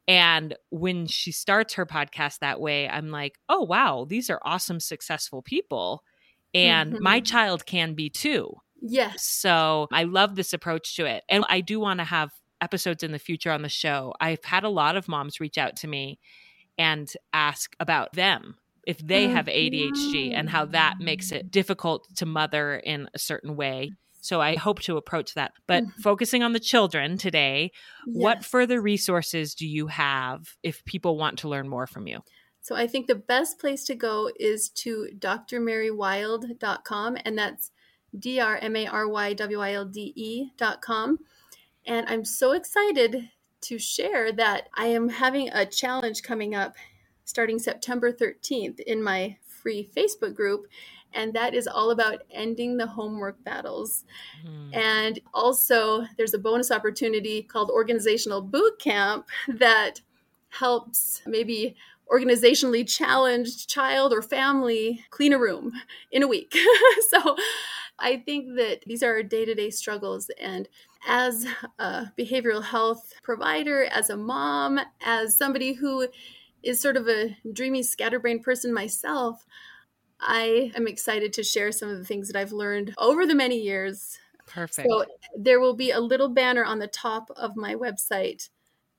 And 0.08 0.56
when 0.70 1.08
she 1.08 1.32
starts 1.32 1.76
her 1.76 1.86
podcast 1.86 2.40
that 2.40 2.60
way, 2.60 2.90
I'm 2.90 3.10
like, 3.10 3.38
oh, 3.50 3.64
wow, 3.64 4.06
these 4.10 4.30
are 4.30 4.42
awesome, 4.44 4.80
successful 4.80 5.42
people. 5.42 6.04
And 6.54 6.98
my 7.00 7.20
Mhm. 7.20 7.26
child 7.26 7.66
can 7.66 7.94
be 7.94 8.10
too. 8.10 8.56
Yes. 8.82 9.24
So 9.24 9.88
I 9.92 10.04
love 10.04 10.36
this 10.36 10.54
approach 10.54 10.96
to 10.96 11.06
it. 11.06 11.24
And 11.30 11.46
I 11.50 11.62
do 11.62 11.80
want 11.80 12.00
to 12.00 12.04
have 12.06 12.32
episodes 12.62 13.04
in 13.04 13.12
the 13.12 13.20
future 13.20 13.52
on 13.52 13.62
the 13.62 13.70
show. 13.70 14.14
I've 14.20 14.44
had 14.44 14.64
a 14.64 14.70
lot 14.70 14.96
of 14.96 15.08
moms 15.08 15.40
reach 15.40 15.58
out 15.58 15.76
to 15.78 15.88
me 15.88 16.20
and 16.78 17.12
ask 17.34 17.76
about 17.80 18.14
them 18.14 18.58
if 18.88 19.00
they 19.00 19.28
have 19.30 19.48
ADHD 19.48 20.32
and 20.34 20.50
how 20.50 20.66
that 20.68 20.96
makes 21.00 21.32
it 21.32 21.52
difficult 21.52 22.08
to 22.18 22.26
mother 22.26 22.78
in 22.78 23.10
a 23.14 23.20
certain 23.20 23.56
way. 23.56 23.94
So 24.21 24.39
I 24.39 24.55
hope 24.55 24.79
to 24.81 24.97
approach 24.97 25.34
that. 25.34 25.53
But 25.67 25.84
Mhm. 25.84 25.93
focusing 26.01 26.43
on 26.43 26.53
the 26.53 26.60
children 26.60 27.17
today, 27.17 27.71
what 28.05 28.45
further 28.45 28.81
resources 28.81 29.55
do 29.55 29.67
you 29.67 29.88
have 29.88 30.55
if 30.63 30.86
people 30.86 31.17
want 31.17 31.39
to 31.39 31.49
learn 31.49 31.67
more 31.67 31.88
from 31.88 32.07
you? 32.07 32.21
So 32.62 32.75
I 32.75 32.88
think 32.88 33.07
the 33.07 33.15
best 33.15 33.60
place 33.60 33.84
to 33.86 33.95
go 33.95 34.29
is 34.39 34.69
to 34.69 35.10
drmarywilde.com, 35.17 37.17
and 37.25 37.38
that's 37.38 37.71
D 38.17 38.39
R 38.39 38.57
M 38.57 38.75
A 38.75 38.88
R 38.88 39.07
Y 39.07 39.34
W 39.34 39.60
I 39.60 39.73
L 39.73 39.86
D 39.86 40.13
E.com. 40.15 41.19
And 41.86 42.07
I'm 42.07 42.23
so 42.23 42.51
excited 42.51 43.29
to 43.62 43.79
share 43.79 44.31
that 44.34 44.69
I 44.75 44.88
am 44.88 45.10
having 45.10 45.49
a 45.49 45.65
challenge 45.65 46.21
coming 46.21 46.53
up 46.53 46.75
starting 47.25 47.57
September 47.57 48.12
13th 48.12 48.79
in 48.81 49.01
my 49.01 49.38
free 49.47 49.89
Facebook 49.95 50.36
group. 50.36 50.67
And 51.13 51.34
that 51.34 51.54
is 51.54 51.67
all 51.67 51.91
about 51.91 52.24
ending 52.32 52.78
the 52.78 52.88
homework 52.88 53.43
battles. 53.43 54.06
Hmm. 54.45 54.74
And 54.74 55.19
also, 55.34 56.06
there's 56.17 56.34
a 56.34 56.39
bonus 56.39 56.71
opportunity 56.71 57.43
called 57.43 57.69
Organizational 57.69 58.41
Boot 58.41 58.80
Camp 58.80 59.28
that 59.47 60.02
helps 60.50 61.21
maybe 61.26 61.76
organizationally 62.12 62.88
challenged 62.88 63.69
child 63.69 64.12
or 64.12 64.21
family 64.21 65.04
clean 65.12 65.34
a 65.34 65.39
room 65.39 65.71
in 66.12 66.24
a 66.24 66.28
week. 66.28 66.56
so 67.10 67.38
I 67.97 68.17
think 68.17 68.58
that 68.58 68.82
these 68.86 69.04
are 69.04 69.24
day 69.24 69.45
to 69.45 69.56
day 69.56 69.69
struggles. 69.69 70.30
And 70.39 70.67
as 71.08 71.47
a 71.80 72.12
behavioral 72.17 72.63
health 72.63 73.13
provider, 73.24 73.86
as 73.86 74.10
a 74.10 74.17
mom, 74.17 74.80
as 75.02 75.38
somebody 75.38 75.74
who 75.74 76.08
is 76.63 76.80
sort 76.80 76.97
of 76.97 77.08
a 77.08 77.38
dreamy 77.52 77.82
scatterbrained 77.82 78.43
person 78.43 78.74
myself, 78.74 79.45
I 80.22 80.72
am 80.76 80.88
excited 80.88 81.34
to 81.34 81.43
share 81.43 81.72
some 81.72 81.89
of 81.89 81.97
the 81.97 82.05
things 82.05 82.28
that 82.28 82.39
I've 82.39 82.51
learned 82.51 82.93
over 82.97 83.26
the 83.26 83.36
many 83.36 83.57
years. 83.57 84.19
Perfect. 84.45 84.88
So 84.88 85.05
there 85.36 85.59
will 85.59 85.76
be 85.76 85.91
a 85.91 85.99
little 85.99 86.30
banner 86.30 86.63
on 86.63 86.80
the 86.80 86.88
top 86.88 87.32
of 87.36 87.55
my 87.55 87.76
website 87.76 88.49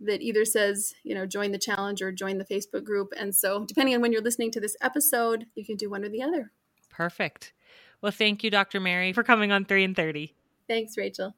that 0.00 0.20
either 0.20 0.44
says, 0.44 0.94
you 1.04 1.14
know, 1.14 1.26
join 1.26 1.52
the 1.52 1.58
challenge 1.58 2.02
or 2.02 2.10
join 2.10 2.38
the 2.38 2.44
Facebook 2.44 2.84
group. 2.84 3.12
And 3.16 3.34
so 3.34 3.64
depending 3.64 3.94
on 3.94 4.00
when 4.00 4.12
you're 4.12 4.22
listening 4.22 4.50
to 4.52 4.60
this 4.60 4.76
episode, 4.80 5.46
you 5.54 5.64
can 5.64 5.76
do 5.76 5.88
one 5.88 6.04
or 6.04 6.08
the 6.08 6.22
other. 6.22 6.50
Perfect. 6.90 7.52
Well, 8.00 8.12
thank 8.12 8.42
you, 8.42 8.50
Dr. 8.50 8.80
Mary, 8.80 9.12
for 9.12 9.22
coming 9.22 9.52
on 9.52 9.64
3 9.64 9.84
in 9.84 9.94
30. 9.94 10.34
Thanks, 10.66 10.96
Rachel. 10.96 11.36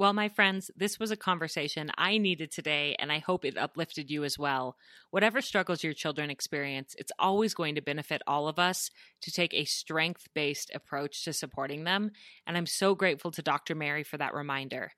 Well, 0.00 0.14
my 0.14 0.30
friends, 0.30 0.70
this 0.74 0.98
was 0.98 1.10
a 1.10 1.14
conversation 1.14 1.90
I 1.98 2.16
needed 2.16 2.50
today, 2.50 2.96
and 2.98 3.12
I 3.12 3.18
hope 3.18 3.44
it 3.44 3.58
uplifted 3.58 4.10
you 4.10 4.24
as 4.24 4.38
well. 4.38 4.78
Whatever 5.10 5.42
struggles 5.42 5.84
your 5.84 5.92
children 5.92 6.30
experience, 6.30 6.94
it's 6.96 7.12
always 7.18 7.52
going 7.52 7.74
to 7.74 7.82
benefit 7.82 8.22
all 8.26 8.48
of 8.48 8.58
us 8.58 8.90
to 9.20 9.30
take 9.30 9.52
a 9.52 9.66
strength 9.66 10.28
based 10.34 10.70
approach 10.74 11.22
to 11.24 11.34
supporting 11.34 11.84
them. 11.84 12.12
And 12.46 12.56
I'm 12.56 12.64
so 12.64 12.94
grateful 12.94 13.30
to 13.30 13.42
Dr. 13.42 13.74
Mary 13.74 14.02
for 14.02 14.16
that 14.16 14.32
reminder. 14.32 14.92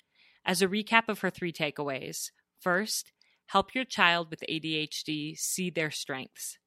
As 0.45 0.63
a 0.63 0.69
recap 0.69 1.09
of 1.09 1.19
her 1.19 1.31
three 1.31 1.53
takeaways 1.53 2.31
first, 2.61 3.11
help 3.47 3.75
your 3.75 3.85
child 3.85 4.31
with 4.31 4.45
ADHD 4.49 5.37
see 5.37 5.69
their 5.69 5.91
strengths. 5.91 6.59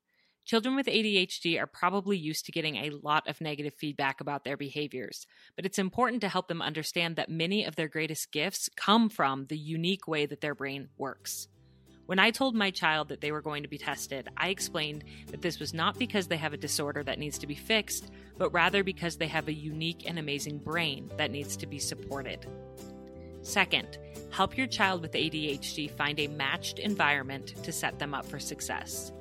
Children 0.46 0.76
with 0.76 0.86
ADHD 0.86 1.60
are 1.60 1.66
probably 1.66 2.18
used 2.18 2.46
to 2.46 2.52
getting 2.52 2.76
a 2.76 2.92
lot 2.92 3.28
of 3.28 3.42
negative 3.42 3.74
feedback 3.74 4.22
about 4.22 4.44
their 4.44 4.58
behaviors, 4.58 5.26
but 5.56 5.66
it's 5.66 5.80
important 5.80 6.22
to 6.22 6.30
help 6.30 6.48
them 6.48 6.62
understand 6.62 7.16
that 7.16 7.30
many 7.30 7.66
of 7.66 7.76
their 7.76 7.88
greatest 7.88 8.32
gifts 8.32 8.70
come 8.76 9.10
from 9.10 9.48
the 9.48 9.58
unique 9.58 10.08
way 10.08 10.28
that 10.28 10.42
their 10.42 10.54
brain 10.54 10.90
works. 11.00 11.48
When 12.06 12.20
I 12.20 12.30
told 12.30 12.54
my 12.54 12.70
child 12.70 13.10
that 13.10 13.22
they 13.22 13.32
were 13.32 13.42
going 13.42 13.64
to 13.64 13.70
be 13.70 13.80
tested, 13.80 14.30
I 14.38 14.50
explained 14.50 15.04
that 15.32 15.42
this 15.42 15.60
was 15.60 15.74
not 15.74 15.98
because 15.98 16.28
they 16.28 16.38
have 16.38 16.54
a 16.54 16.58
disorder 16.58 17.02
that 17.02 17.18
needs 17.18 17.40
to 17.40 17.48
be 17.48 17.56
fixed, 17.56 18.12
but 18.38 18.54
rather 18.54 18.84
because 18.84 19.18
they 19.18 19.28
have 19.28 19.48
a 19.48 19.54
unique 19.54 20.04
and 20.08 20.20
amazing 20.20 20.60
brain 20.60 21.10
that 21.18 21.32
needs 21.32 21.58
to 21.58 21.66
be 21.66 21.80
supported. 21.80 22.46
Second, 23.42 23.98
help 24.30 24.56
your 24.56 24.68
child 24.68 25.02
with 25.02 25.14
ADHD 25.14 25.90
find 25.90 26.20
a 26.20 26.28
matched 26.28 26.78
environment 26.78 27.56
to 27.64 27.72
set 27.72 27.98
them 27.98 28.14
up 28.14 28.28
for 28.28 28.38
success. 28.38 29.12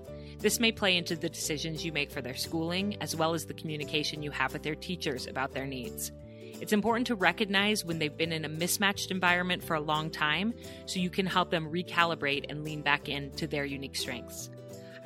This 0.44 0.60
may 0.60 0.72
play 0.72 0.98
into 0.98 1.16
the 1.16 1.30
decisions 1.30 1.86
you 1.86 1.90
make 1.90 2.10
for 2.10 2.20
their 2.20 2.36
schooling, 2.36 2.98
as 3.00 3.16
well 3.16 3.32
as 3.32 3.46
the 3.46 3.54
communication 3.54 4.22
you 4.22 4.30
have 4.30 4.52
with 4.52 4.62
their 4.62 4.74
teachers 4.74 5.26
about 5.26 5.54
their 5.54 5.64
needs. 5.64 6.12
It's 6.60 6.74
important 6.74 7.06
to 7.06 7.14
recognize 7.14 7.82
when 7.82 7.98
they've 7.98 8.14
been 8.14 8.30
in 8.30 8.44
a 8.44 8.48
mismatched 8.50 9.10
environment 9.10 9.64
for 9.64 9.72
a 9.72 9.80
long 9.80 10.10
time 10.10 10.52
so 10.84 11.00
you 11.00 11.08
can 11.08 11.24
help 11.24 11.50
them 11.50 11.72
recalibrate 11.72 12.44
and 12.50 12.62
lean 12.62 12.82
back 12.82 13.08
into 13.08 13.46
their 13.46 13.64
unique 13.64 13.96
strengths. 13.96 14.50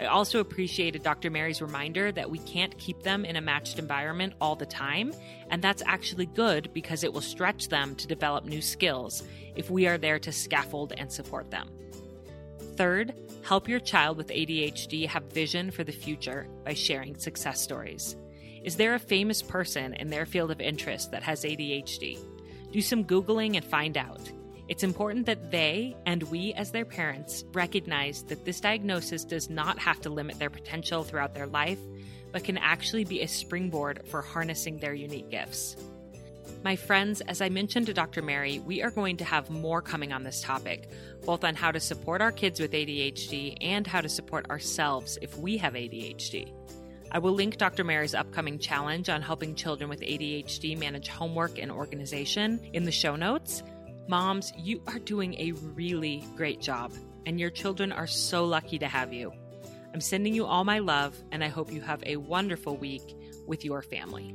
I 0.00 0.06
also 0.06 0.40
appreciated 0.40 1.04
Dr. 1.04 1.30
Mary's 1.30 1.62
reminder 1.62 2.10
that 2.10 2.28
we 2.28 2.40
can't 2.40 2.76
keep 2.76 3.04
them 3.04 3.24
in 3.24 3.36
a 3.36 3.40
matched 3.40 3.78
environment 3.78 4.32
all 4.40 4.56
the 4.56 4.66
time, 4.66 5.12
and 5.50 5.62
that's 5.62 5.84
actually 5.86 6.26
good 6.26 6.72
because 6.72 7.04
it 7.04 7.12
will 7.12 7.20
stretch 7.20 7.68
them 7.68 7.94
to 7.94 8.08
develop 8.08 8.44
new 8.44 8.60
skills 8.60 9.22
if 9.54 9.70
we 9.70 9.86
are 9.86 9.98
there 9.98 10.18
to 10.18 10.32
scaffold 10.32 10.94
and 10.96 11.12
support 11.12 11.52
them. 11.52 11.68
Third, 12.78 13.12
help 13.42 13.68
your 13.68 13.80
child 13.80 14.16
with 14.16 14.28
ADHD 14.28 15.08
have 15.08 15.24
vision 15.32 15.72
for 15.72 15.82
the 15.82 15.90
future 15.90 16.46
by 16.64 16.74
sharing 16.74 17.18
success 17.18 17.60
stories. 17.60 18.14
Is 18.62 18.76
there 18.76 18.94
a 18.94 19.00
famous 19.00 19.42
person 19.42 19.94
in 19.94 20.10
their 20.10 20.24
field 20.24 20.52
of 20.52 20.60
interest 20.60 21.10
that 21.10 21.24
has 21.24 21.42
ADHD? 21.42 22.20
Do 22.70 22.80
some 22.80 23.04
Googling 23.04 23.56
and 23.56 23.64
find 23.64 23.96
out. 23.96 24.30
It's 24.68 24.84
important 24.84 25.26
that 25.26 25.50
they 25.50 25.96
and 26.06 26.22
we, 26.30 26.52
as 26.52 26.70
their 26.70 26.84
parents, 26.84 27.44
recognize 27.52 28.22
that 28.28 28.44
this 28.44 28.60
diagnosis 28.60 29.24
does 29.24 29.50
not 29.50 29.80
have 29.80 30.00
to 30.02 30.10
limit 30.10 30.38
their 30.38 30.48
potential 30.48 31.02
throughout 31.02 31.34
their 31.34 31.48
life, 31.48 31.80
but 32.30 32.44
can 32.44 32.58
actually 32.58 33.02
be 33.02 33.22
a 33.22 33.26
springboard 33.26 34.02
for 34.06 34.22
harnessing 34.22 34.78
their 34.78 34.94
unique 34.94 35.30
gifts. 35.30 35.76
My 36.64 36.74
friends, 36.74 37.20
as 37.20 37.40
I 37.40 37.50
mentioned 37.50 37.86
to 37.86 37.94
Dr. 37.94 38.20
Mary, 38.20 38.58
we 38.58 38.82
are 38.82 38.90
going 38.90 39.18
to 39.18 39.24
have 39.24 39.48
more 39.48 39.80
coming 39.80 40.12
on 40.12 40.24
this 40.24 40.42
topic, 40.42 40.90
both 41.24 41.44
on 41.44 41.54
how 41.54 41.70
to 41.70 41.78
support 41.78 42.20
our 42.20 42.32
kids 42.32 42.58
with 42.58 42.72
ADHD 42.72 43.56
and 43.60 43.86
how 43.86 44.00
to 44.00 44.08
support 44.08 44.50
ourselves 44.50 45.18
if 45.22 45.38
we 45.38 45.56
have 45.58 45.74
ADHD. 45.74 46.52
I 47.12 47.20
will 47.20 47.32
link 47.32 47.58
Dr. 47.58 47.84
Mary's 47.84 48.14
upcoming 48.14 48.58
challenge 48.58 49.08
on 49.08 49.22
helping 49.22 49.54
children 49.54 49.88
with 49.88 50.00
ADHD 50.00 50.76
manage 50.76 51.06
homework 51.06 51.58
and 51.58 51.70
organization 51.70 52.60
in 52.72 52.82
the 52.82 52.92
show 52.92 53.14
notes. 53.14 53.62
Moms, 54.08 54.52
you 54.58 54.82
are 54.88 54.98
doing 54.98 55.34
a 55.34 55.52
really 55.52 56.24
great 56.36 56.60
job, 56.60 56.92
and 57.24 57.38
your 57.38 57.50
children 57.50 57.92
are 57.92 58.08
so 58.08 58.44
lucky 58.44 58.80
to 58.80 58.88
have 58.88 59.12
you. 59.12 59.32
I'm 59.94 60.00
sending 60.00 60.34
you 60.34 60.44
all 60.44 60.64
my 60.64 60.80
love, 60.80 61.16
and 61.30 61.44
I 61.44 61.48
hope 61.48 61.72
you 61.72 61.82
have 61.82 62.02
a 62.04 62.16
wonderful 62.16 62.76
week 62.76 63.14
with 63.46 63.64
your 63.64 63.80
family. 63.80 64.34